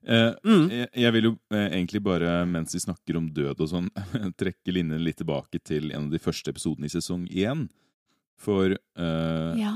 Eh, 0.03 0.34
Mm. 0.44 0.65
jeg, 0.70 0.88
jeg 1.00 1.13
vil 1.15 1.24
jo 1.30 1.32
eh, 1.53 1.70
egentlig 1.77 2.01
bare, 2.03 2.32
mens 2.50 2.74
vi 2.75 2.82
snakker 2.84 3.15
om 3.15 3.30
død 3.32 3.62
og 3.63 3.70
sånn, 3.72 3.86
trekke 4.42 4.74
linjen 4.75 5.03
litt 5.03 5.22
tilbake 5.22 5.62
til 5.63 5.94
en 5.94 6.10
av 6.10 6.12
de 6.12 6.20
første 6.20 6.51
episodene 6.51 6.89
i 6.89 6.92
sesong 6.92 7.27
én. 7.30 7.70
For 8.40 8.74
eh, 8.74 9.54
Ja. 9.60 9.74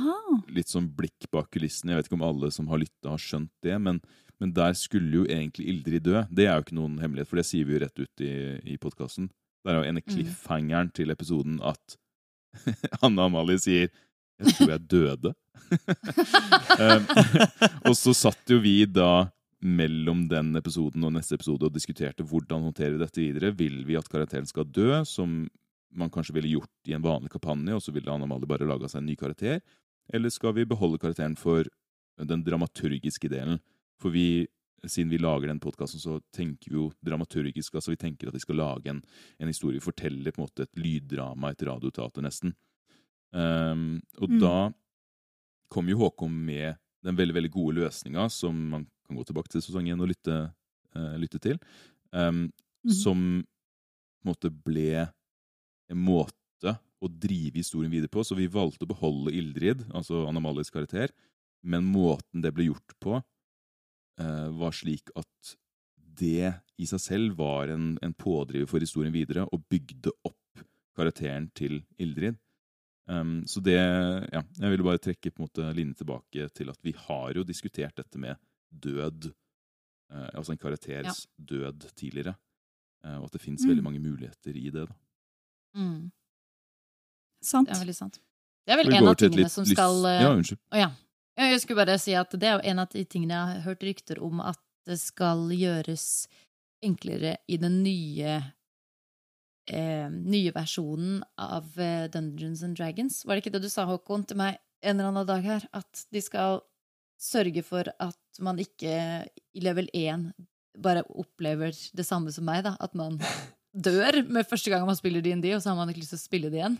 litt 0.51 0.67
sånn 0.71 0.89
blikk 0.95 1.29
bak 1.31 1.51
kulissene. 1.51 1.93
Jeg 1.93 2.01
vet 2.01 2.09
ikke 2.09 2.19
om 2.19 2.27
alle 2.27 2.49
som 2.51 2.67
har 2.67 2.81
lytta, 2.81 3.09
har 3.13 3.21
skjønt 3.21 3.51
det, 3.63 3.77
men, 3.81 4.01
men 4.41 4.53
der 4.53 4.73
skulle 4.73 5.11
jo 5.21 5.25
egentlig 5.25 5.67
Ildrid 5.71 6.03
dø. 6.03 6.23
Det 6.31 6.47
er 6.47 6.57
jo 6.57 6.65
ikke 6.65 6.75
noen 6.79 6.97
hemmelighet, 6.99 7.29
for 7.29 7.37
det 7.39 7.45
sier 7.47 7.65
vi 7.65 7.77
jo 7.77 7.83
rett 7.85 7.99
ut 8.01 8.25
i, 8.25 8.33
i 8.73 8.77
podkasten. 8.81 9.29
Det 9.63 9.71
er 9.73 9.79
jo 9.81 9.87
en 9.89 10.01
cliffhangeren 10.01 10.91
til 10.95 11.11
episoden 11.11 11.61
at 11.65 11.97
Anne 13.05 13.21
Amalie 13.27 13.59
sier 13.61 13.89
'Jeg 14.37 14.53
tror 14.53 14.69
jeg 14.69 14.87
døde'. 14.87 15.33
um, 16.77 17.07
og 17.89 17.95
så 17.97 18.13
satt 18.13 18.51
jo 18.53 18.59
vi 18.61 18.85
da 18.85 19.29
mellom 19.65 20.27
den 20.29 20.51
episoden 20.59 21.03
og 21.07 21.15
neste 21.15 21.33
episode 21.39 21.65
og 21.65 21.73
diskuterte 21.73 22.21
hvordan 22.23 22.67
håndtere 22.67 22.99
dette 23.01 23.17
videre. 23.17 23.49
Vil 23.57 23.83
vi 23.87 23.97
at 23.97 24.07
karakteren 24.09 24.45
skal 24.45 24.67
dø, 24.69 25.01
som 25.09 25.47
man 25.95 26.11
kanskje 26.13 26.35
ville 26.35 26.51
gjort 26.51 26.89
i 26.89 26.93
en 26.93 27.05
vanlig 27.05 27.31
kampanje, 27.33 27.75
og 27.75 27.81
så 27.83 27.93
ville 27.95 28.11
Anna 28.11 28.27
Mali 28.29 28.47
bare 28.49 28.67
laga 28.67 28.89
seg 28.89 29.01
en 29.01 29.09
ny 29.09 29.15
karakter? 29.19 29.61
Eller 30.13 30.31
skal 30.31 30.53
vi 30.55 30.67
beholde 30.67 30.99
karakteren 31.01 31.35
for 31.39 31.67
den 32.17 32.43
dramaturgiske 32.43 33.29
delen? 33.31 33.59
For 34.01 34.13
vi, 34.13 34.47
siden 34.85 35.11
vi 35.11 35.19
lager 35.21 35.49
den 35.49 35.61
podkasten, 35.63 35.99
så 35.99 36.19
tenker 36.35 36.71
vi 36.71 36.77
jo 36.77 36.89
dramaturgisk. 37.05 37.75
Altså 37.75 37.93
vi 37.93 37.99
tenker 38.01 38.29
at 38.29 38.37
vi 38.37 38.43
skal 38.43 38.59
lage 38.61 38.91
en, 38.91 39.01
en 39.39 39.51
historie, 39.51 39.83
fortelle 39.83 40.31
på 40.31 40.41
en 40.41 40.47
måte 40.47 40.67
et 40.67 40.79
lyddrama, 40.79 41.51
et 41.51 41.65
radioteater, 41.67 42.23
nesten. 42.25 42.55
Um, 43.35 44.01
og 44.21 44.29
Mm. 44.29 44.39
da 44.39 44.73
kom 45.69 45.89
jo 45.89 45.97
Håkon 45.97 46.31
med 46.31 46.77
den 47.03 47.17
veldig 47.17 47.35
veldig 47.35 47.51
gode 47.51 47.75
løsninga, 47.81 48.29
som 48.31 48.55
man 48.55 48.87
kan 49.07 49.17
gå 49.17 49.25
tilbake 49.25 49.51
til 49.51 49.61
sesong 49.61 49.89
én 49.91 50.01
og 50.01 50.07
lytte, 50.07 50.53
uh, 50.95 51.17
lytte 51.19 51.39
til, 51.39 51.59
um, 52.13 52.47
mm. 52.85 52.91
som 52.91 53.43
på 53.43 54.25
en 54.25 54.31
måte 54.31 54.49
ble 54.51 55.09
en 55.89 56.01
måte 56.03 56.77
å 57.01 57.07
drive 57.07 57.59
historien 57.61 57.91
videre 57.93 58.09
på. 58.11 58.23
Så 58.25 58.35
vi 58.37 58.47
valgte 58.51 58.87
å 58.87 58.89
beholde 58.89 59.33
Ildrid, 59.37 59.85
altså 59.93 60.25
Anamalies 60.27 60.71
karakter, 60.73 61.13
men 61.63 61.85
måten 61.85 62.41
det 62.41 62.53
ble 62.55 62.69
gjort 62.69 62.95
på, 63.03 63.19
eh, 64.19 64.49
var 64.57 64.71
slik 64.73 65.11
at 65.15 65.55
det 66.17 66.55
i 66.81 66.85
seg 66.89 67.01
selv 67.01 67.37
var 67.37 67.69
en, 67.69 67.97
en 68.01 68.13
pådriver 68.13 68.67
for 68.69 68.81
historien 68.81 69.13
videre, 69.13 69.45
og 69.53 69.65
bygde 69.69 70.13
opp 70.25 70.63
karakteren 70.97 71.51
til 71.53 71.83
Ildrid. 72.01 72.39
Um, 73.07 73.45
så 73.47 73.61
det 73.63 73.77
Ja, 73.77 74.41
jeg 74.59 74.71
ville 74.73 74.83
bare 74.83 74.99
trekke 74.99 75.31
på 75.31 75.39
en 75.39 75.45
måte 75.47 75.67
linjen 75.77 75.95
tilbake 75.95 76.49
til 76.57 76.69
at 76.73 76.79
vi 76.83 76.91
har 76.91 77.37
jo 77.37 77.45
diskutert 77.47 77.95
dette 77.95 78.19
med 78.19 78.35
død, 78.73 79.29
eh, 80.11 80.29
altså 80.33 80.51
en 80.51 80.59
karakters 80.59 81.27
død 81.39 81.85
tidligere, 81.95 82.35
eh, 83.05 83.15
og 83.17 83.29
at 83.29 83.37
det 83.37 83.41
fins 83.41 83.63
Mm. 83.63 83.69
veldig 83.69 83.83
mange 83.85 84.01
muligheter 84.01 84.57
i 84.57 84.69
det. 84.69 84.87
da. 84.89 84.95
Mm, 85.75 86.11
Sant. 87.43 87.67
det 87.67 87.75
er 87.75 87.83
veldig 87.83 87.95
sant. 87.97 88.19
Det 88.67 88.73
er 88.73 88.79
vel 88.81 88.93
en 88.93 89.07
av 89.07 89.15
tingene 89.19 89.43
litt 89.45 89.53
som 89.53 89.67
skal 89.67 90.05
eh, 90.09 90.21
Ja, 90.23 90.31
unnskyld. 90.35 90.59
Å 90.73 90.81
ja. 90.81 90.89
Ja, 91.37 91.49
Jeg 91.53 91.61
skulle 91.61 91.85
bare 91.85 91.99
si 92.01 92.15
at 92.17 92.31
det 92.33 92.49
er 92.49 92.63
en 92.65 92.81
av 92.81 92.89
de 92.91 93.03
tingene 93.05 93.35
jeg 93.35 93.51
har 93.51 93.65
hørt 93.67 93.83
rykter 93.85 94.21
om 94.25 94.41
at 94.41 94.59
det 94.87 94.97
skal 94.99 95.45
gjøres 95.53 96.27
enklere 96.83 97.35
i 97.47 97.57
den 97.61 97.81
nye 97.83 98.37
eh, 99.69 100.07
nye 100.09 100.53
versjonen 100.55 101.21
av 101.37 101.77
eh, 101.79 102.07
Dungeons 102.11 102.63
and 102.65 102.77
Dragons. 102.77 103.21
Var 103.25 103.35
det 103.35 103.45
ikke 103.45 103.53
det 103.57 103.63
du 103.67 103.69
sa, 103.69 103.85
Håkon, 103.89 104.25
til 104.27 104.39
meg 104.39 104.57
en 104.81 104.97
eller 104.97 105.11
annen 105.11 105.29
dag 105.29 105.45
her? 105.45 105.67
At 105.77 106.05
de 106.13 106.23
skal 106.23 106.61
sørge 107.21 107.63
for 107.65 107.89
at 107.99 108.41
man 108.45 108.59
ikke 108.61 108.97
i 109.27 109.63
level 109.65 109.89
1 109.93 110.31
bare 110.77 111.01
opplever 111.09 111.73
det 111.73 112.05
samme 112.05 112.33
som 112.33 112.45
meg, 112.45 112.63
da. 112.67 112.75
At 112.79 112.93
man 112.97 113.17
dør 113.77 114.19
med 114.27 114.47
første 114.49 114.71
gang 114.73 114.85
man 114.87 114.97
spiller 114.97 115.23
DND, 115.23 115.45
og 115.55 115.61
så 115.63 115.71
har 115.71 115.77
man 115.79 115.91
ikke 115.91 116.01
lyst 116.01 116.13
til 116.15 116.19
å 116.19 116.25
spille 116.25 116.51
det 116.53 116.61
igjen. 116.61 116.77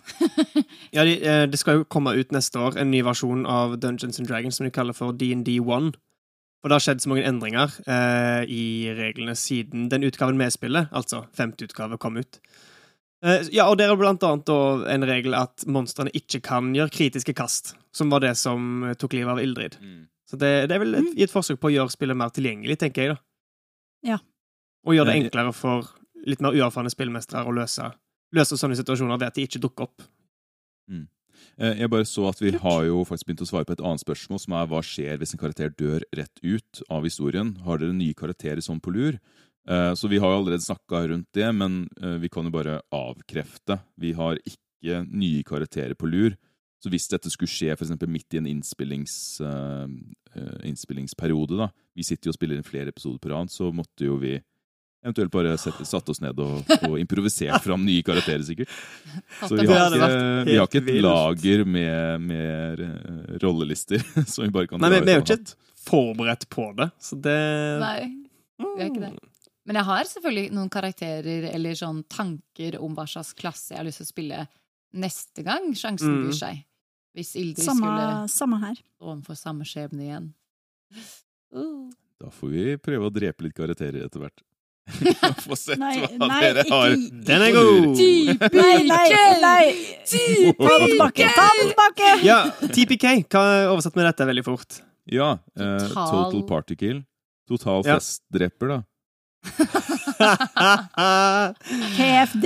Ja, 0.95 1.03
de, 1.05 1.17
eh, 1.21 1.45
Det 1.49 1.59
skal 1.59 1.79
jo 1.79 1.87
komme 1.89 2.15
ut 2.17 2.33
neste 2.35 2.59
år 2.59 2.77
en 2.81 2.91
ny 2.91 3.03
versjon 3.05 3.45
av 3.49 3.77
Dungeons 3.81 4.19
and 4.19 4.29
Dragons 4.29 4.57
som 4.57 4.67
de 4.67 4.73
kaller 4.73 4.97
for 4.97 5.13
DND1. 5.13 5.91
Og 6.63 6.69
det 6.69 6.73
har 6.73 6.83
skjedd 6.83 7.03
så 7.03 7.11
mange 7.11 7.27
endringer 7.27 7.73
eh, 7.85 8.43
i 8.49 8.63
reglene 8.97 9.35
siden 9.37 9.87
den 9.91 10.07
utgaven 10.07 10.39
vi 10.41 10.49
spiller, 10.51 10.89
altså 10.91 11.25
femte 11.37 11.67
utgave, 11.67 11.99
kom 12.01 12.17
ut. 12.17 12.39
Eh, 13.25 13.45
ja, 13.53 13.67
og 13.69 13.77
der 13.79 13.93
er 13.93 13.99
blant 13.99 14.25
annet 14.25 14.47
da 14.49 14.59
en 14.93 15.05
regel 15.07 15.37
at 15.37 15.67
monstrene 15.69 16.13
ikke 16.17 16.41
kan 16.49 16.73
gjøre 16.75 16.93
kritiske 16.93 17.35
kast, 17.37 17.75
som 17.95 18.09
var 18.13 18.25
det 18.25 18.33
som 18.41 18.87
tok 18.97 19.15
livet 19.17 19.35
av 19.35 19.43
Ildrid. 19.43 19.77
Så 20.27 20.39
det, 20.41 20.51
det 20.67 20.75
er 20.75 20.83
vel 20.83 20.97
et, 20.99 21.13
i 21.15 21.23
et 21.23 21.31
forsøk 21.31 21.61
på 21.61 21.69
å 21.69 21.75
gjøre 21.77 21.93
spillet 21.93 22.17
mer 22.19 22.33
tilgjengelig, 22.35 22.81
tenker 22.81 23.05
jeg, 23.05 23.15
da. 23.15 23.23
Ja. 24.07 24.17
Og 24.87 24.97
gjøre 24.97 25.11
det 25.11 25.21
enklere 25.21 25.53
for 25.55 25.87
litt 26.27 26.43
mer 26.43 26.55
uerfarne 26.57 26.91
spillmestere 26.91 27.47
å 27.47 27.55
løse, 27.55 27.87
løse 28.35 28.57
sånne 28.59 28.77
situasjoner 28.79 29.19
ved 29.19 29.31
at 29.31 29.37
de 29.39 29.45
ikke 29.47 29.61
dukker 29.63 29.87
opp. 29.87 30.03
Mm. 30.91 31.07
Jeg 31.57 31.89
bare 31.89 32.05
så 32.05 32.27
at 32.29 32.39
vi 32.41 32.51
har 32.53 32.83
jo 32.85 33.01
faktisk 33.07 33.29
begynt 33.29 33.41
å 33.45 33.49
svare 33.49 33.65
på 33.65 33.73
et 33.77 33.81
annet 33.85 34.03
spørsmål, 34.03 34.39
som 34.41 34.55
er 34.57 34.69
hva 34.69 34.81
skjer 34.85 35.17
hvis 35.21 35.33
en 35.33 35.41
karakter 35.41 35.73
dør 35.77 36.05
rett 36.17 36.41
ut 36.43 36.81
av 36.93 37.05
historien? 37.07 37.55
Har 37.65 37.81
dere 37.81 37.95
nye 37.97 38.17
karakterer 38.17 38.61
sånn 38.61 38.81
på 38.83 38.93
lur? 38.93 39.19
Eh, 39.67 39.93
Så 39.93 40.09
vi 40.09 40.19
har 40.21 40.31
jo 40.31 40.41
allerede 40.41 40.65
snakka 40.65 41.07
rundt 41.09 41.29
det, 41.33 41.47
men 41.55 41.87
eh, 42.01 42.17
vi 42.21 42.29
kan 42.29 42.45
jo 42.45 42.53
bare 42.53 42.81
avkrefte. 42.93 43.79
Vi 43.97 44.13
har 44.17 44.37
ikke 44.45 45.03
nye 45.09 45.43
karakterer 45.43 45.97
på 45.97 46.09
lur. 46.09 46.37
Så 46.83 46.91
hvis 46.93 47.09
dette 47.09 47.29
skulle 47.33 47.49
skje 47.49 47.73
for 47.75 47.87
eksempel 47.87 48.09
midt 48.09 48.35
i 48.35 48.41
en 48.41 48.47
innspillings, 48.47 49.41
eh, 49.41 49.87
eh, 50.37 50.59
innspillingsperiode, 50.69 51.57
da, 51.57 51.71
vi 51.97 52.05
sitter 52.05 52.29
jo 52.29 52.35
og 52.35 52.37
spiller 52.37 52.59
inn 52.59 52.67
flere 52.67 52.93
episoder 52.93 53.17
på 53.19 53.33
rad, 53.33 53.49
så 53.49 53.71
måtte 53.73 54.05
jo 54.05 54.19
vi 54.21 54.37
eventuelt 55.07 55.31
bare 55.33 55.55
sette, 55.61 55.85
satt 55.87 56.09
oss 56.13 56.19
ned 56.23 56.37
og, 56.43 56.67
og 56.87 56.97
improvisert 57.01 57.63
fram 57.63 57.85
nye 57.87 58.03
karakterer, 58.05 58.43
sikkert. 58.47 58.71
Så 59.41 59.55
vi 59.55 59.65
har, 59.71 59.95
ikke, 59.95 60.11
vi 60.49 60.57
har 60.59 60.67
ikke 60.69 60.81
et 60.83 60.91
lager 61.05 61.63
med, 61.65 62.27
med 62.27 62.83
eh, 62.85 63.39
rollelister 63.43 64.03
som 64.31 64.45
vi 64.45 64.51
bare 64.53 64.69
kan 64.69 64.83
Nei, 64.83 64.91
dra 64.93 64.99
vi, 64.99 65.07
vi 65.09 65.15
er 65.15 65.21
jo 65.21 65.25
ikke 65.25 65.57
forberedt 65.87 66.45
på 66.53 66.69
det, 66.77 66.89
så 66.99 67.17
det 67.23 67.39
Nei, 67.81 67.97
vi 68.61 68.83
er 68.83 68.91
ikke 68.91 69.03
det. 69.07 69.13
Men 69.67 69.81
jeg 69.81 69.87
har 69.89 70.07
selvfølgelig 70.07 70.53
noen 70.55 70.69
karakterer 70.71 71.49
eller 71.51 71.75
sånn 71.75 71.97
tanker 72.07 72.77
om 72.79 72.93
hva 72.95 73.03
slags 73.09 73.33
klasse 73.35 73.73
jeg 73.73 73.81
har 73.81 73.87
lyst 73.87 73.99
til 73.99 74.07
å 74.07 74.11
spille 74.13 74.43
neste 74.95 75.43
gang 75.43 75.65
sjansen 75.75 76.13
Mm. 76.13 76.21
byr 76.29 76.37
seg. 76.37 76.61
Hvis 77.17 77.33
Ildrid 77.35 77.65
Samme, 77.65 77.89
skulle 77.89 78.29
samme 78.31 78.59
her. 78.61 78.79
overfor 79.01 79.35
samme 79.35 79.65
skjebne 79.67 80.05
igjen. 80.05 80.29
Uh. 81.51 81.89
Da 82.21 82.29
får 82.33 82.49
vi 82.53 82.65
prøve 82.81 83.09
å 83.09 83.13
drepe 83.13 83.45
litt 83.45 83.57
karakterer 83.57 84.05
etter 84.05 84.21
hvert. 84.23 84.41
Få 85.43 85.55
sett 85.59 85.75
Nei, 85.81 85.97
hva 86.15 86.27
nei, 86.31 86.37
dere 86.45 86.63
har. 86.71 86.93
ikke 86.95 87.23
Den 87.27 87.41
er 87.43 87.51
god! 87.55 87.97
Nei, 88.55 88.77
nei, 88.87 89.07
nei! 89.43 89.65
Ta 90.07 90.71
den 90.79 90.87
tilbake! 90.93 91.27
Ta 91.35 91.47
det 91.57 91.65
tilbake! 91.71 92.11
Ja, 92.23 92.37
TPK. 92.71 93.05
Hva 93.27 93.41
er 93.57 93.67
oversatt 93.73 93.97
med 93.99 94.07
dette 94.07 94.23
veldig 94.29 94.45
fort? 94.47 94.71
Ja, 95.11 95.33
eh, 95.59 95.77
Total- 95.87 96.31
Total 96.31 96.43
Party 96.49 96.75
Kill. 96.79 96.99
Total 97.47 97.79
festdreper, 97.87 98.67
da. 98.75 98.79
TFD? 101.97 102.45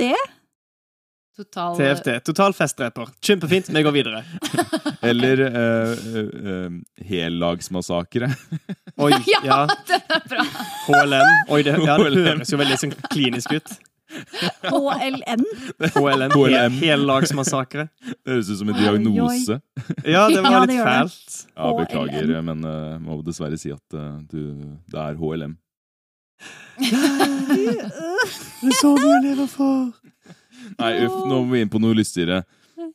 Total 1.36 1.76
TFT. 1.76 2.24
Totalfestdreper. 2.24 3.08
Kjempefint. 3.24 3.68
Vi 3.68 3.82
går 3.82 3.92
videre. 3.92 4.24
Eller 5.00 5.40
uh, 5.40 5.92
uh, 6.16 6.66
uh, 6.66 6.72
hellagsmassakre. 7.08 8.28
Oi, 8.96 9.12
Ja, 9.32 9.40
ja. 9.44 9.60
den 9.88 10.00
er 10.08 10.26
bra! 10.28 10.44
HLM. 10.88 11.30
Oi, 11.48 11.62
det, 11.62 11.78
ja, 11.86 11.96
det 11.96 12.26
høres 12.26 12.52
jo 12.52 12.60
veldig 12.60 12.76
sånn 12.82 12.92
klinisk 13.08 13.56
ut. 13.56 13.72
HLN? 14.68 15.46
HLM. 15.96 16.36
HLM. 16.36 16.76
Hellagsmassakre. 16.82 17.88
Det 18.10 18.34
høres 18.34 18.52
ut 18.52 18.60
som 18.60 18.68
en 18.68 18.76
diagnose. 18.82 19.56
Ja, 20.04 20.26
det 20.28 20.44
var 20.44 20.66
litt 20.66 20.76
det. 20.76 20.84
fælt. 20.84 21.40
Ja, 21.56 21.70
HLM. 21.70 21.80
beklager, 21.80 22.34
men 22.50 22.68
uh, 22.68 23.00
må 23.00 23.22
dessverre 23.24 23.56
si 23.56 23.72
at 23.72 23.96
uh, 23.96 24.20
du, 24.28 24.76
det 24.92 25.00
er 25.00 25.16
HLM. 25.16 25.56
Det 26.76 28.68
er 28.68 28.76
så 28.76 28.92
mye 28.92 29.16
å 29.16 29.24
leve 29.24 29.48
for. 29.48 29.92
Nei, 30.78 30.92
uff, 31.06 31.18
nå 31.28 31.40
må 31.44 31.50
vi 31.56 31.60
inn 31.64 31.70
på 31.72 31.80
noe 31.82 31.94
lystigere. 31.98 32.42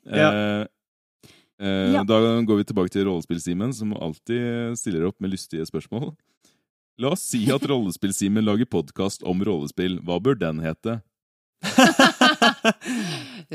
Ja. 0.06 0.30
Eh, 0.32 0.66
eh, 1.62 1.94
Ja. 1.98 2.04
Da 2.08 2.20
går 2.46 2.58
vi 2.62 2.68
tilbake 2.70 2.92
til 2.94 3.06
rollespill-Simen, 3.10 3.74
som 3.74 3.94
alltid 3.98 4.78
stiller 4.78 5.08
opp 5.10 5.20
med 5.20 5.32
lystige 5.34 5.66
spørsmål. 5.68 6.12
La 7.00 7.12
oss 7.14 7.22
si 7.30 7.44
at 7.54 7.62
Rollespill-Simen 7.70 8.42
lager 8.46 8.66
podkast 8.66 9.22
om 9.28 9.44
rollespill. 9.46 10.00
Hva 10.02 10.18
bør 10.22 10.34
den 10.40 10.60
hete? 10.66 10.96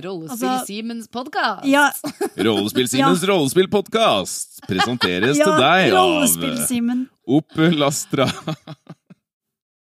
Rollespill 0.03 0.49
Altså- 0.49 0.67
Simens 0.67 1.09
podkast! 1.09 1.65
Ja, 1.69 1.91
Rollespill-Simens 2.39 3.25
rollespill-podkast 3.29 4.63
presenteres 4.69 5.37
ja 5.41 5.45
til 5.49 5.59
deg 5.61 5.91
av 5.91 5.97
rollespill-Simen. 5.99 7.05
Opel 7.27 7.77
Lastra. 7.83 8.27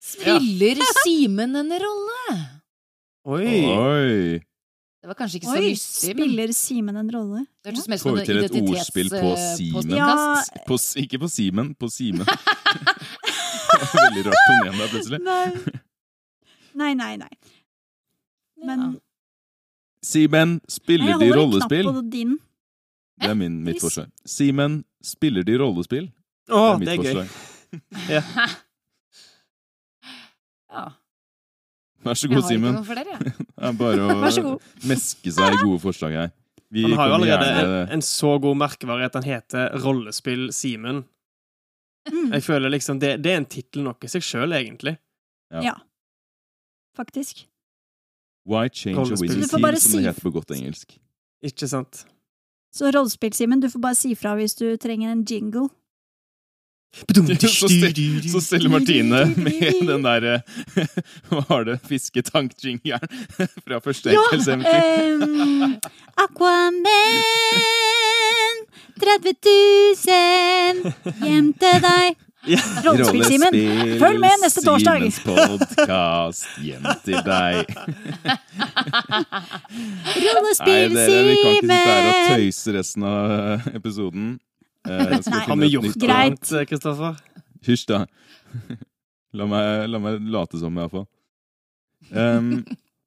Spiller 0.03 0.83
Simen 1.05 1.57
en 1.63 1.71
rolle? 1.83 2.37
Oi. 3.27 3.47
Oi! 3.67 4.39
Det 5.03 5.09
var 5.11 5.17
kanskje 5.19 5.39
ikke 5.41 5.49
så 5.51 5.57
Oi, 5.59 5.69
lystig, 5.71 6.13
men 6.17 6.25
spiller 6.27 6.53
Simen 6.57 6.97
en 6.99 7.11
rolle? 7.15 7.41
det 7.63 7.71
hørtes 7.73 7.89
mer 7.91 7.99
Får 8.01 8.11
som 8.11 8.17
vi 8.19 8.25
til 8.27 8.39
et 8.39 8.55
ordspill 8.59 9.11
på 9.11 9.17
identitetspodkast. 9.21 9.57
Simen? 9.59 9.91
Ja. 9.97 10.63
På, 10.67 10.75
s- 10.79 10.97
ikke 10.99 11.19
på 11.23 11.29
Simen, 11.31 11.69
på 11.79 11.89
Simen. 11.91 12.27
Veldig 13.97 14.23
rart 14.27 14.43
tonen 14.49 14.79
der 14.81 14.89
plutselig. 14.93 15.21
Nei. 15.27 15.47
Nei, 16.77 16.93
nei, 16.99 17.13
nei. 17.23 17.33
Men 18.67 18.79
Ja. 18.87 18.91
Simen, 20.07 20.49
nei, 20.59 20.71
spiller 20.71 21.09
jeg 21.11 21.19
de 21.19 21.27
holder 21.33 21.35
en 21.35 21.41
knapp 21.41 21.73
rollespill? 21.73 21.87
på 21.91 22.03
din. 22.13 22.37
Det 23.23 23.31
er 23.31 23.35
min, 23.35 23.57
mitt 23.67 23.81
forslag. 23.83 24.11
Simen, 24.29 24.85
spiller 25.03 25.43
de 25.47 25.57
rollespill? 25.59 26.07
Å, 26.51 26.61
det 26.63 26.63
er 26.71 26.79
mitt 26.79 26.87
det 26.87 26.95
er 26.95 27.03
gøy. 27.03 27.15
forslag. 27.17 27.29
Ja. 30.71 30.85
Vær 32.07 32.19
så 32.19 32.31
god, 32.31 32.45
Simen. 32.49 32.79
Det 33.57 33.71
er 33.71 33.77
bare 33.79 34.07
å 34.07 34.57
meske 34.91 35.33
seg 35.33 35.57
i 35.57 35.61
gode 35.63 35.81
forslag 35.83 36.17
her. 36.21 36.33
Vi 36.75 36.83
Han 36.83 36.97
har 36.99 37.11
jo 37.11 37.19
allerede 37.19 37.51
gjerne 37.51 37.83
en, 37.85 37.93
en 37.97 38.05
så 38.05 38.33
god 38.43 38.59
merkevare 38.59 39.07
at 39.07 39.19
han 39.19 39.27
heter 39.27 39.77
Rollespill 39.85 40.49
Simen. 40.55 41.05
Mm. 42.11 42.33
Jeg 42.37 42.45
føler 42.47 42.73
liksom 42.75 43.01
det, 43.03 43.17
det 43.23 43.33
er 43.33 43.41
en 43.43 43.49
tittel 43.51 43.87
nok 43.87 44.07
i 44.07 44.11
seg 44.11 44.25
sjøl, 44.27 44.55
egentlig. 44.55 44.97
Ja. 45.63 45.77
Faktisk. 46.99 47.47
Why 48.47 48.69
change 48.69 48.99
a 48.99 49.03
Rollespill. 49.03 49.31
winning 49.31 49.43
Du 49.43 49.49
team, 49.49 49.81
som 49.81 49.99
det 49.99 50.11
heter 50.11 50.27
på 50.27 50.35
godt 50.35 50.55
engelsk. 50.55 50.99
Ikke 51.47 51.69
sant? 51.71 52.05
Så 52.77 52.91
rollespill-Simen, 52.93 53.61
du 53.63 53.71
får 53.73 53.83
bare 53.83 53.99
si 53.99 54.15
fra 54.19 54.35
hvis 54.39 54.55
du 54.59 54.67
trenger 54.81 55.15
en 55.15 55.25
jingle. 55.25 55.69
Så, 57.47 57.69
ste- 57.69 57.93
så 58.33 58.41
stiller 58.41 58.69
Martine 58.73 59.27
med 59.37 59.87
den 59.87 60.03
derre 60.05 60.39
Hva 61.29 61.43
var 61.49 61.65
det? 61.69 61.77
Fisketank-jingeren 61.89 63.09
fra 63.67 63.77
første 63.85 64.11
Ja! 64.15 64.21
enkeltseventyr. 64.31 64.83
Um, 65.23 65.75
Aquaman 66.25 66.83
30 68.97 69.33
000 69.45 70.93
hjem 71.27 71.49
til 71.61 71.77
deg. 71.85 72.07
Ja. 72.47 72.61
Rollespill-Simen. 72.87 73.53
Følg 74.01 74.19
med 74.23 74.31
neste 74.45 74.61
torsdag. 74.65 75.01
Simens 75.03 75.19
podkast 75.27 76.47
hjem 76.63 76.87
til 77.05 77.19
deg. 77.27 77.55
Nei, 77.67 77.75
dere, 80.63 80.95
vi 81.27 81.35
kan 81.43 81.53
ikke 81.59 81.75
her 81.75 81.83
og 81.91 81.91
Rollespill-Simen. 82.07 82.31
tøyse 82.31 82.69
resten 82.79 83.03
av 83.09 83.19
eh, 83.37 83.67
episoden. 83.81 84.27
Eh. 84.87 85.21
Har 85.49 85.57
vi 85.57 85.67
gjort 85.73 85.95
Greit. 85.95 86.13
annet, 86.15 86.53
eh, 86.53 86.65
Kristoffer? 86.69 87.17
Hysj, 87.67 87.87
da. 87.91 88.05
La 89.37 89.45
meg, 89.51 89.89
la 89.91 89.99
meg 90.01 90.21
late 90.33 90.57
som, 90.61 90.77
iallfall. 90.79 91.05
Um, 92.09 92.63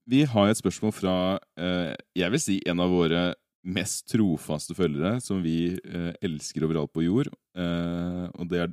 vi 0.09 0.25
har 0.29 0.49
et 0.49 0.59
spørsmål 0.59 0.91
fra 0.93 1.13
uh, 1.39 1.93
jeg 2.17 2.33
vil 2.33 2.41
si 2.43 2.57
en 2.69 2.83
av 2.83 2.91
våre 2.93 3.21
mest 3.65 4.05
trofaste 4.11 4.75
følgere, 4.77 5.15
som 5.23 5.41
vi 5.41 5.73
uh, 5.89 6.11
elsker 6.21 6.67
overalt 6.67 6.93
på 6.93 7.07
jord. 7.07 7.31
Uh, 7.57 8.27
og 8.35 8.51
det 8.51 8.61
er 8.61 8.69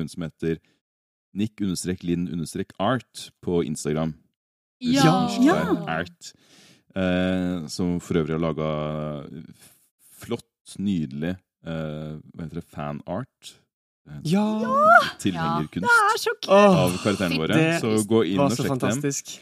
hun 0.00 0.10
som 0.10 0.26
heter 0.26 0.58
nick-linn-art 1.36 3.30
på 3.44 3.62
Instagram. 3.68 4.16
Ja! 4.80 5.28
Ja. 5.44 5.60
Art. 5.86 6.32
Eh, 6.96 7.66
som 7.70 8.00
for 8.02 8.18
øvrig 8.18 8.34
har 8.34 8.42
laga 8.42 8.70
flott, 10.18 10.74
nydelig 10.78 11.36
eh, 11.66 12.18
Hva 12.34 12.44
heter 12.46 12.60
det? 12.60 12.66
Fanart. 12.72 13.54
Eh, 14.08 14.20
Ja! 14.24 14.46
Tilhengerkunst 15.20 15.86
Det 15.86 15.96
er 16.14 16.18
så 16.18 16.34
kult! 16.40 16.50
Åh, 16.50 16.76
av 16.86 16.98
karakterene 17.04 17.38
våre. 17.38 17.54
det 17.54 17.80
Så 17.82 17.94
gå 18.08 18.22
inn 18.26 18.40
og 18.40 18.50
sjekk 18.56 18.66
dem. 18.68 18.78
fantastisk. 18.78 19.38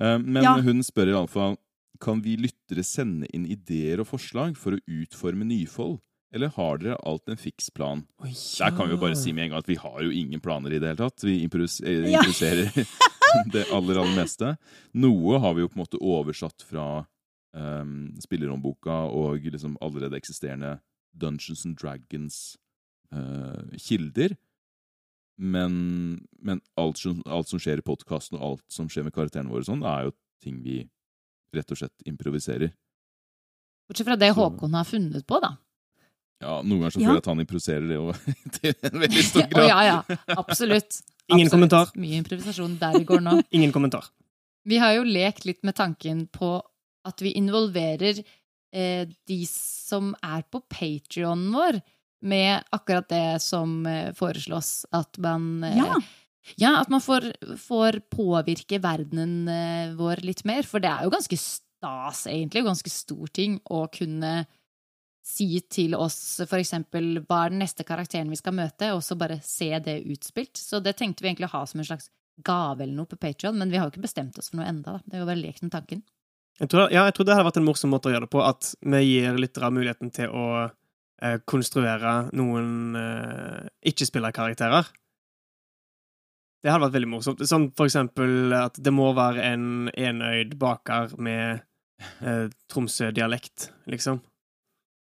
Eh, 0.00 0.18
Men 0.18 0.42
Ja. 0.44 0.60
hun 0.60 0.82
spør 0.82 1.12
iallfall 1.14 1.56
Kan 2.00 2.20
vi 2.22 2.36
lyttere 2.36 2.84
sende 2.84 3.26
inn 3.34 3.44
ideer 3.46 3.98
og 4.00 4.06
forslag 4.06 4.56
for 4.56 4.70
å 4.72 4.78
utforme 4.86 5.42
Nyfold, 5.44 5.98
eller 6.32 6.48
har 6.54 6.78
dere 6.78 6.96
alt 7.04 7.22
en 7.28 7.36
fiks 7.36 7.70
plan? 7.74 8.04
Oi, 8.22 8.30
Der 8.30 8.70
kan 8.70 8.86
vi 8.86 8.94
jo 8.94 9.00
bare 9.00 9.16
si 9.16 9.32
med 9.32 9.44
en 9.44 9.50
gang 9.50 9.58
at 9.58 9.66
vi 9.66 9.74
har 9.74 10.00
jo 10.02 10.10
ingen 10.10 10.38
planer 10.40 10.70
i 10.70 10.78
det 10.78 10.94
hele 10.96 11.10
tatt. 11.10 11.20
Vi 11.24 11.40
Ja. 11.42 11.48
improviserer 11.48 12.70
det 13.52 13.66
aller, 13.72 13.98
aller 13.98 14.14
meste. 14.14 14.56
Noe 14.94 15.40
har 15.40 15.54
vi 15.54 15.62
jo 15.62 15.68
på 15.68 15.74
en 15.76 15.84
måte 15.84 15.98
oversatt 16.00 16.62
fra 16.62 17.04
um, 17.54 18.14
spillerhåndboka 18.20 19.10
og 19.10 19.42
liksom 19.42 19.76
allerede 19.82 20.14
eksisterende 20.20 20.78
Dungeons 21.16 21.64
and 21.66 21.76
Dragons 21.78 22.56
uh, 23.14 23.62
kilder. 23.78 24.36
Men, 25.38 26.26
men 26.42 26.60
alt, 26.76 26.98
som, 26.98 27.20
alt 27.30 27.48
som 27.48 27.60
skjer 27.62 27.78
i 27.78 27.86
podkasten, 27.86 28.38
og 28.40 28.44
alt 28.48 28.64
som 28.74 28.88
skjer 28.90 29.06
med 29.06 29.14
karakterene 29.14 29.52
våre, 29.52 29.62
sånn, 29.66 29.84
er 29.86 30.08
jo 30.08 30.14
ting 30.42 30.58
vi 30.64 30.80
rett 31.54 31.70
og 31.72 31.78
slett 31.78 32.06
improviserer. 32.10 32.72
Bortsett 33.88 34.08
fra 34.10 34.16
det 34.20 34.32
Så- 34.34 34.40
Håkon 34.42 34.74
har 34.74 34.84
funnet 34.84 35.26
på, 35.26 35.38
da. 35.40 35.54
Ja, 36.42 36.60
Noen 36.62 36.82
ganger 36.84 36.90
så 36.94 37.00
føler 37.00 37.16
jeg 37.16 37.22
at 37.24 37.30
han 37.32 37.40
improviserer 37.42 37.86
det 37.88 37.96
òg, 37.98 38.18
til 38.58 38.74
en 38.86 39.00
veldig 39.02 39.22
stor 39.26 39.46
grad. 39.52 39.68
ja, 39.70 39.78
ja. 39.86 40.18
Absolutt. 40.42 41.00
Ingen 41.28 41.46
Absolutt. 41.46 41.50
kommentar. 41.54 41.90
Mye 41.98 42.18
improvisasjon 42.22 42.76
der 42.80 42.98
vi 42.98 43.04
går 43.08 43.22
nå. 43.24 43.38
Ingen 43.58 43.72
kommentar. 43.74 44.06
Vi 44.68 44.78
har 44.82 44.92
jo 44.98 45.06
lekt 45.06 45.46
litt 45.48 45.62
med 45.66 45.74
tanken 45.78 46.26
på 46.34 46.58
at 47.08 47.22
vi 47.24 47.32
involverer 47.38 48.18
eh, 48.20 48.26
de 48.70 49.38
som 49.48 50.10
er 50.22 50.42
på 50.52 50.60
Patrionen 50.68 51.52
vår, 51.54 51.80
med 52.20 52.64
akkurat 52.74 53.08
det 53.08 53.42
som 53.42 53.86
eh, 53.86 54.12
foreslås. 54.12 54.86
At 54.92 55.18
man 55.18 55.64
eh, 55.64 55.76
Ja. 55.78 56.00
ja, 56.56 56.80
at 56.80 56.88
man 56.90 57.00
får, 57.00 57.32
får 57.56 58.00
påvirke 58.10 58.80
verdenen 58.82 59.48
eh, 59.48 59.94
vår 59.98 60.24
litt 60.26 60.44
mer. 60.48 60.66
For 60.66 60.82
det 60.82 60.90
er 60.90 61.06
jo 61.06 61.14
ganske 61.14 61.38
stas, 61.38 62.26
egentlig, 62.26 62.64
og 62.64 62.72
ganske 62.72 62.90
stor 62.90 63.30
ting 63.32 63.60
å 63.70 63.86
kunne 63.92 64.46
si 65.28 65.60
til 65.68 65.92
oss 65.94 66.40
for 66.48 66.56
eksempel 66.56 67.18
hva 67.28 67.42
er 67.44 67.52
den 67.52 67.60
neste 67.60 67.84
karakteren 67.84 68.30
vi 68.32 68.38
skal 68.40 68.56
møte, 68.56 68.94
og 68.96 69.02
så 69.04 69.14
bare 69.20 69.40
se 69.44 69.70
det 69.84 70.00
utspilt. 70.08 70.56
Så 70.56 70.80
det 70.80 70.96
tenkte 70.98 71.22
vi 71.22 71.30
egentlig 71.30 71.50
å 71.50 71.56
ha 71.58 71.66
som 71.68 71.82
en 71.82 71.86
slags 71.90 72.08
gave 72.44 72.82
eller 72.84 72.94
noe 72.96 73.10
på 73.10 73.18
Patreon, 73.20 73.58
men 73.58 73.70
vi 73.70 73.76
har 73.76 73.88
jo 73.88 73.92
ikke 73.94 74.06
bestemt 74.06 74.38
oss 74.40 74.48
for 74.50 74.60
noe 74.60 74.68
enda. 74.70 74.96
Da. 74.96 75.04
Det 75.04 75.18
er 75.18 75.22
jo 75.22 75.28
bare 75.28 75.42
lekt 75.42 75.62
med 75.66 75.74
tanken. 75.74 76.02
Jeg 76.58 76.70
tror, 76.72 76.88
ja, 76.90 77.04
jeg 77.06 77.14
tror 77.14 77.26
det 77.28 77.36
hadde 77.36 77.46
vært 77.46 77.60
en 77.60 77.66
morsom 77.68 77.92
måte 77.94 78.10
å 78.10 78.12
gjøre 78.14 78.26
det 78.26 78.32
på, 78.34 78.42
at 78.42 78.72
vi 78.82 79.02
gir 79.04 79.38
lyttere 79.38 79.70
muligheten 79.70 80.10
til 80.14 80.32
å 80.34 80.46
eh, 80.66 81.36
konstruere 81.46 82.14
noen 82.34 82.96
eh, 82.98 83.68
ikke-spillerkarakterer. 83.92 84.88
Det 86.58 86.72
hadde 86.72 86.88
vært 86.88 86.96
veldig 86.96 87.10
morsomt. 87.12 87.44
Sånn 87.46 87.68
for 87.78 87.86
eksempel 87.86 88.50
at 88.58 88.80
det 88.82 88.90
må 88.90 89.12
være 89.14 89.44
en 89.52 89.66
enøyd 89.94 90.56
baker 90.58 91.14
med 91.22 91.60
eh, 92.26 92.48
Tromsø-dialekt, 92.72 93.70
liksom. 93.86 94.18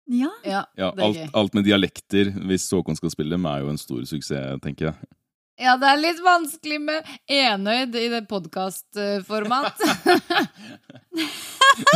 Ja. 0.08 0.30
Ja, 0.46 0.62
Ja, 0.78 0.93
alt, 0.93 1.24
alt 1.36 1.58
med 1.58 1.65
dialekter, 1.67 2.30
hvis 2.48 2.70
Håkon 2.72 2.96
skal 2.96 3.12
spille 3.12 3.34
dem, 3.34 3.50
er 3.50 3.65
jo 3.65 3.74
en 3.74 3.82
stor 3.82 4.06
suksess, 4.08 4.62
tenker 4.63 4.91
jeg. 4.91 5.10
Ja, 5.58 5.72
det 5.82 5.88
er 5.89 5.98
litt 5.98 6.20
vanskelig 6.22 6.76
med 6.86 7.08
enøyd 7.34 7.96
i 7.98 8.12
det 8.12 8.20
podkastformat. 8.30 9.80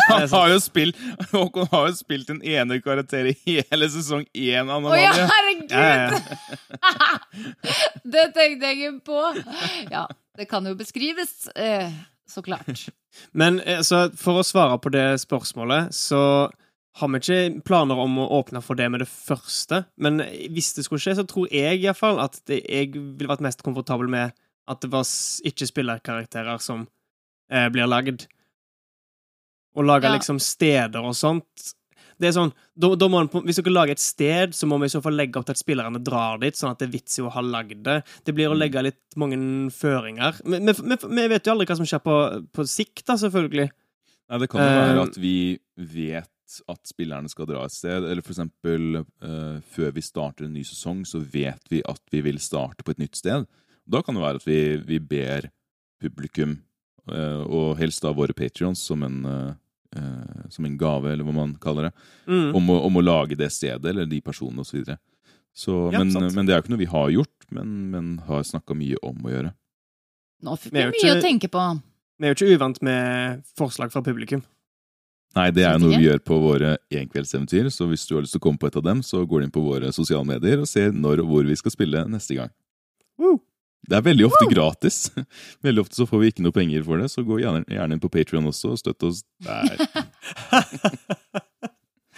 Han 0.10 0.26
har 0.32 0.47
jo 0.50 0.60
spilt 0.62 0.97
Håkon 1.30 1.67
har 1.71 1.88
jo 1.91 1.95
spilt 2.00 2.30
en 2.34 2.41
enøyd 2.41 2.82
karakter 2.84 3.26
i 3.30 3.36
hele 3.45 3.89
sesong 3.93 4.26
én 4.34 4.69
av 4.74 4.86
Å 4.89 4.95
ja, 4.97 5.12
herregud! 5.30 5.69
Ja, 5.69 5.93
ja. 6.02 6.10
det 8.15 8.26
tenkte 8.34 8.71
jeg 8.71 8.80
ikke 8.80 9.00
på. 9.12 9.19
Ja, 9.93 10.08
det 10.38 10.45
kan 10.50 10.65
jo 10.65 10.74
beskrives, 10.80 11.47
eh, 11.54 11.93
så 12.26 12.41
klart. 12.41 12.89
Men 13.38 13.60
eh, 13.62 13.82
så 13.86 14.10
for 14.17 14.41
å 14.41 14.47
svare 14.47 14.80
på 14.82 14.89
det 14.93 15.21
spørsmålet, 15.21 15.93
så 15.93 16.50
har 16.99 17.08
vi 17.08 17.19
ikke 17.21 17.63
planer 17.63 17.99
om 18.04 18.17
å 18.19 18.30
åpne 18.41 18.60
for 18.63 18.75
det 18.75 18.89
med 18.91 18.99
det 19.04 19.08
første. 19.08 19.86
Men 20.01 20.19
hvis 20.51 20.73
det 20.75 20.84
skulle 20.86 20.99
skje, 21.04 21.15
så 21.21 21.23
tror 21.27 21.47
jeg 21.54 21.80
iallfall 21.86 22.19
at 22.19 22.41
det, 22.51 22.62
jeg 22.67 22.91
ville 22.95 23.32
vært 23.32 23.43
mest 23.45 23.63
komfortabel 23.63 24.12
med 24.12 24.34
at 24.67 24.82
det 24.84 24.91
var 24.91 25.08
ikke-spillerkarakterer 25.47 26.60
som 26.63 26.88
eh, 27.51 27.69
blir 27.71 27.88
lagd. 27.88 28.27
Å 29.75 29.86
lage 29.88 30.10
Ja. 30.10 30.17
liksom 30.17 30.39
steder 30.43 30.99
og 30.99 31.15
sånt. 31.15 31.71
Det 32.21 32.27
er 32.30 32.36
sånn, 32.36 32.51
da, 32.77 32.91
da 32.99 33.08
må 33.10 33.23
man, 33.23 33.43
Hvis 33.47 33.58
dere 33.58 33.71
lager 33.73 33.95
et 33.95 34.04
sted, 34.04 34.51
så 34.54 34.67
må 34.69 34.77
vi 34.82 34.86
i 34.86 34.93
så 34.93 35.01
fall 35.01 35.15
legge 35.17 35.39
opp 35.39 35.47
til 35.47 35.56
at 35.56 35.62
spillerne 35.63 36.04
drar 36.06 36.38
dit, 36.43 36.54
sånn 36.54 36.69
at 36.75 36.77
det 36.82 36.89
er 36.89 36.93
vits 36.99 37.17
i 37.17 37.23
å 37.25 37.32
ha 37.34 37.41
lagd 37.41 37.82
det. 37.88 38.01
Det 38.27 38.36
blir 38.36 38.51
å 38.51 38.58
legge 38.58 38.84
litt 38.84 39.17
mange 39.17 39.39
føringer. 39.73 40.38
Men 40.45 40.69
vi 40.69 41.27
vet 41.32 41.47
jo 41.47 41.56
aldri 41.56 41.65
hva 41.71 41.80
som 41.80 41.88
skjer 41.88 42.04
på, 42.04 42.17
på 42.54 42.67
sikt, 42.69 43.06
da, 43.08 43.15
selvfølgelig. 43.17 43.71
Nei, 44.30 44.38
det 44.43 44.49
kan 44.51 44.62
jo 44.62 44.67
være 44.67 44.99
Eh, 44.99 45.01
at 45.08 45.17
vi 45.17 45.36
vet 45.95 46.30
at 46.71 46.89
spillerne 46.89 47.29
skal 47.31 47.47
dra 47.49 47.63
et 47.65 47.73
sted, 47.73 48.05
eller 48.05 48.23
for 48.25 48.33
eksempel 48.33 49.01
eh, 49.01 49.57
før 49.73 49.93
vi 49.95 50.03
starter 50.05 50.47
en 50.47 50.55
ny 50.55 50.63
sesong, 50.67 51.03
så 51.07 51.21
vet 51.23 51.71
vi 51.71 51.81
at 51.87 52.01
vi 52.11 52.23
vil 52.25 52.39
starte 52.43 52.85
på 52.85 52.93
et 52.93 53.01
nytt 53.01 53.19
sted. 53.19 53.47
Da 53.87 54.01
kan 54.03 54.17
det 54.17 54.23
være 54.23 54.41
at 54.41 54.47
vi, 54.47 54.61
vi 54.87 54.99
ber 54.99 55.49
publikum, 56.01 56.57
uh, 57.11 57.43
og 57.45 57.77
helst 57.79 58.03
da 58.05 58.13
våre 58.15 58.33
patrions, 58.37 58.81
som 58.81 59.03
en, 59.05 59.19
uh, 59.25 59.53
eh, 59.97 60.43
som 60.53 60.65
en 60.65 60.77
gave, 60.79 61.11
eller 61.11 61.27
hva 61.27 61.35
man 61.35 61.55
kaller 61.61 61.89
det, 61.89 61.93
Mm. 62.27 62.55
om, 62.57 62.69
å, 62.73 62.77
om 62.87 62.97
å 62.97 63.03
lage 63.03 63.37
det 63.37 63.51
stedet, 63.53 63.85
eller 63.89 64.09
de 64.09 64.21
personene 64.21 64.61
osv. 64.61 64.71
Så 64.71 64.77
videre. 64.77 64.97
så, 65.53 65.77
Ja, 65.93 66.03
men, 66.03 66.13
men 66.35 66.45
det 66.45 66.53
er 66.53 66.61
jo 66.61 66.65
ikke 66.65 66.75
noe 66.75 66.85
vi 66.85 66.93
har 66.93 67.09
gjort, 67.11 67.47
men, 67.51 67.75
men 67.91 68.11
har 68.27 68.43
snakka 68.47 68.77
mye 68.77 68.97
om 69.03 69.17
å 69.25 69.33
gjøre. 69.33 69.53
Nå 70.41 70.57
fikk 70.57 70.73
Vi 70.73 70.79
mye 70.79 70.93
mye 70.95 71.17
å 71.17 71.21
tenke 71.21 71.51
på. 71.51 71.65
Vi 72.21 72.27
er 72.27 72.33
jo 72.33 72.37
ikke 72.37 72.55
uvant 72.55 72.81
med 72.85 73.43
forslag 73.57 73.91
fra 73.93 74.01
publikum. 74.05 74.43
Nei, 75.38 75.46
det 75.56 75.63
er 75.63 75.78
jo 75.78 75.86
noe 75.86 75.96
vi 75.98 76.08
gjør 76.10 76.20
på 76.28 76.38
våre 76.44 76.74
enkveldseventyr, 76.91 77.70
så 77.72 77.86
hvis 77.88 78.04
du 78.10 78.17
har 78.17 78.26
lyst 78.26 78.34
til 78.36 78.41
å 78.41 78.44
komme 78.44 78.60
på 78.60 78.67
et 78.67 78.76
av 78.76 78.84
dem, 78.84 79.00
så 79.06 79.22
går 79.24 79.39
du 79.39 79.46
inn 79.48 79.54
på 79.56 79.63
våre 79.63 79.91
sosiale 79.96 80.28
medier 80.28 80.60
og 80.60 80.67
ser 80.67 80.91
når 80.91 81.22
og 81.24 81.30
hvor 81.32 81.48
vi 81.48 81.56
skal 81.60 81.72
spille 81.72 82.04
neste 82.12 82.36
gang. 82.36 82.52
Woo! 83.22 83.38
Det 83.88 83.96
er 83.98 84.04
veldig 84.06 84.28
ofte 84.28 84.46
gratis. 84.52 84.98
Veldig 85.65 85.82
ofte 85.82 85.98
så 85.98 86.06
får 86.06 86.20
vi 86.22 86.28
ikke 86.30 86.44
noe 86.46 86.54
penger 86.54 86.84
for 86.86 87.02
det, 87.02 87.08
så 87.10 87.24
gå 87.26 87.39
gjerne, 87.41 87.63
gjerne 87.65 87.96
inn 87.98 88.04
på 88.04 88.12
Patreon 88.13 88.46
også 88.52 88.76
og 88.76 88.82
støtt 88.84 89.08
oss 89.08 89.24
der. 89.41 89.72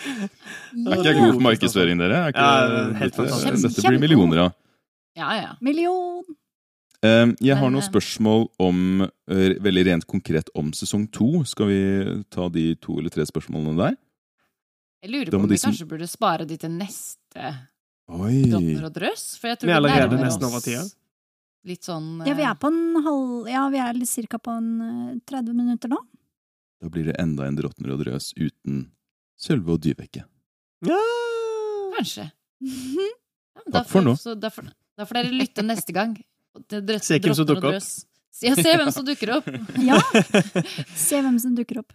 Er 0.04 0.97
ikke 0.97 1.06
jeg 1.13 1.15
god 1.21 1.38
på 1.38 1.43
markedsføring, 1.45 1.99
dere? 2.02 2.17
Er 2.26 2.34
ikke, 2.34 2.43
Ja, 2.43 2.80
helt 2.99 3.13
dette, 3.15 3.28
fantastisk. 3.30 3.78
dette 3.78 3.91
blir 3.93 4.02
millioner 4.02 4.41
av. 4.47 4.56
Ja, 5.15 5.30
ja. 5.38 5.52
Million. 5.63 6.26
Eh, 7.03 7.33
Jeg 7.43 7.57
har 7.59 7.69
noen 7.69 7.81
eh, 7.83 7.89
spørsmål 7.89 8.45
om, 8.63 9.01
eh, 9.03 9.57
veldig 9.59 9.83
rent 9.89 10.05
konkret 10.07 10.49
om 10.55 10.71
sesong 10.71 11.09
to. 11.11 11.43
Skal 11.43 11.67
vi 11.67 12.23
ta 12.31 12.47
de 12.49 12.75
to 12.79 12.97
eller 12.99 13.11
tre 13.11 13.25
spørsmålene 13.27 13.75
der? 13.77 13.97
Jeg 15.03 15.11
lurer 15.11 15.31
på 15.31 15.41
om 15.41 15.47
vi 15.49 15.57
som- 15.57 15.71
kanskje 15.73 15.87
burde 15.87 16.07
spare 16.07 16.47
de 16.47 16.55
til 16.57 16.69
neste 16.71 17.67
Oi! 18.09 18.43
Donner 18.49 18.85
og 18.85 18.93
drøss. 18.93 19.37
For 19.37 19.47
jeg 19.49 19.59
tror 19.59 19.67
Vi 19.67 19.71
er 19.71 19.81
allerede 19.81 20.19
nesten 20.19 20.43
over 20.47 20.59
tida. 20.63 20.83
Litt 21.65 21.81
sånn 21.83 22.25
Ja, 22.27 22.33
vi 22.33 22.43
eh, 22.43 22.49
er 22.49 22.55
på 22.55 22.67
en 22.67 23.03
halv 23.03 23.47
Ja, 23.49 23.69
vi 23.69 23.77
er 23.77 23.93
cirka 24.05 24.39
på 24.39 24.55
en 24.57 24.81
eh, 24.81 25.19
30 25.27 25.53
minutter 25.53 25.89
nå. 25.89 25.97
Da 26.81 26.89
blir 26.89 27.05
det 27.05 27.15
enda 27.19 27.45
en 27.47 27.55
drottner 27.55 27.93
og 27.93 27.99
drøs 28.05 28.33
uten 28.35 28.91
Sølve 29.39 29.73
og 29.73 29.81
Dyvekke. 29.81 30.23
Ja. 30.85 30.99
Kanskje. 31.97 32.31
Ja, 33.53 33.79
Takk 33.79 33.87
for 33.87 34.01
nå. 34.01 34.15
da 34.41 34.49
får 35.05 35.13
dere 35.13 35.31
lytte 35.31 35.63
neste 35.63 35.93
gang. 35.93 36.17
Til 36.69 36.99
Se 37.01 37.19
hvem 37.19 37.33
som 37.35 37.47
dukker 37.49 37.71
opp. 37.73 37.83
Ja, 38.43 38.53
se 38.57 38.73
hvem 38.77 38.91
som 38.93 39.05
dukker 39.07 39.37
opp. 39.37 39.49
Ja. 39.89 39.99
Se 40.95 41.21
hvem 41.21 41.39
som 41.39 41.55
dukker 41.57 41.81
opp. 41.83 41.93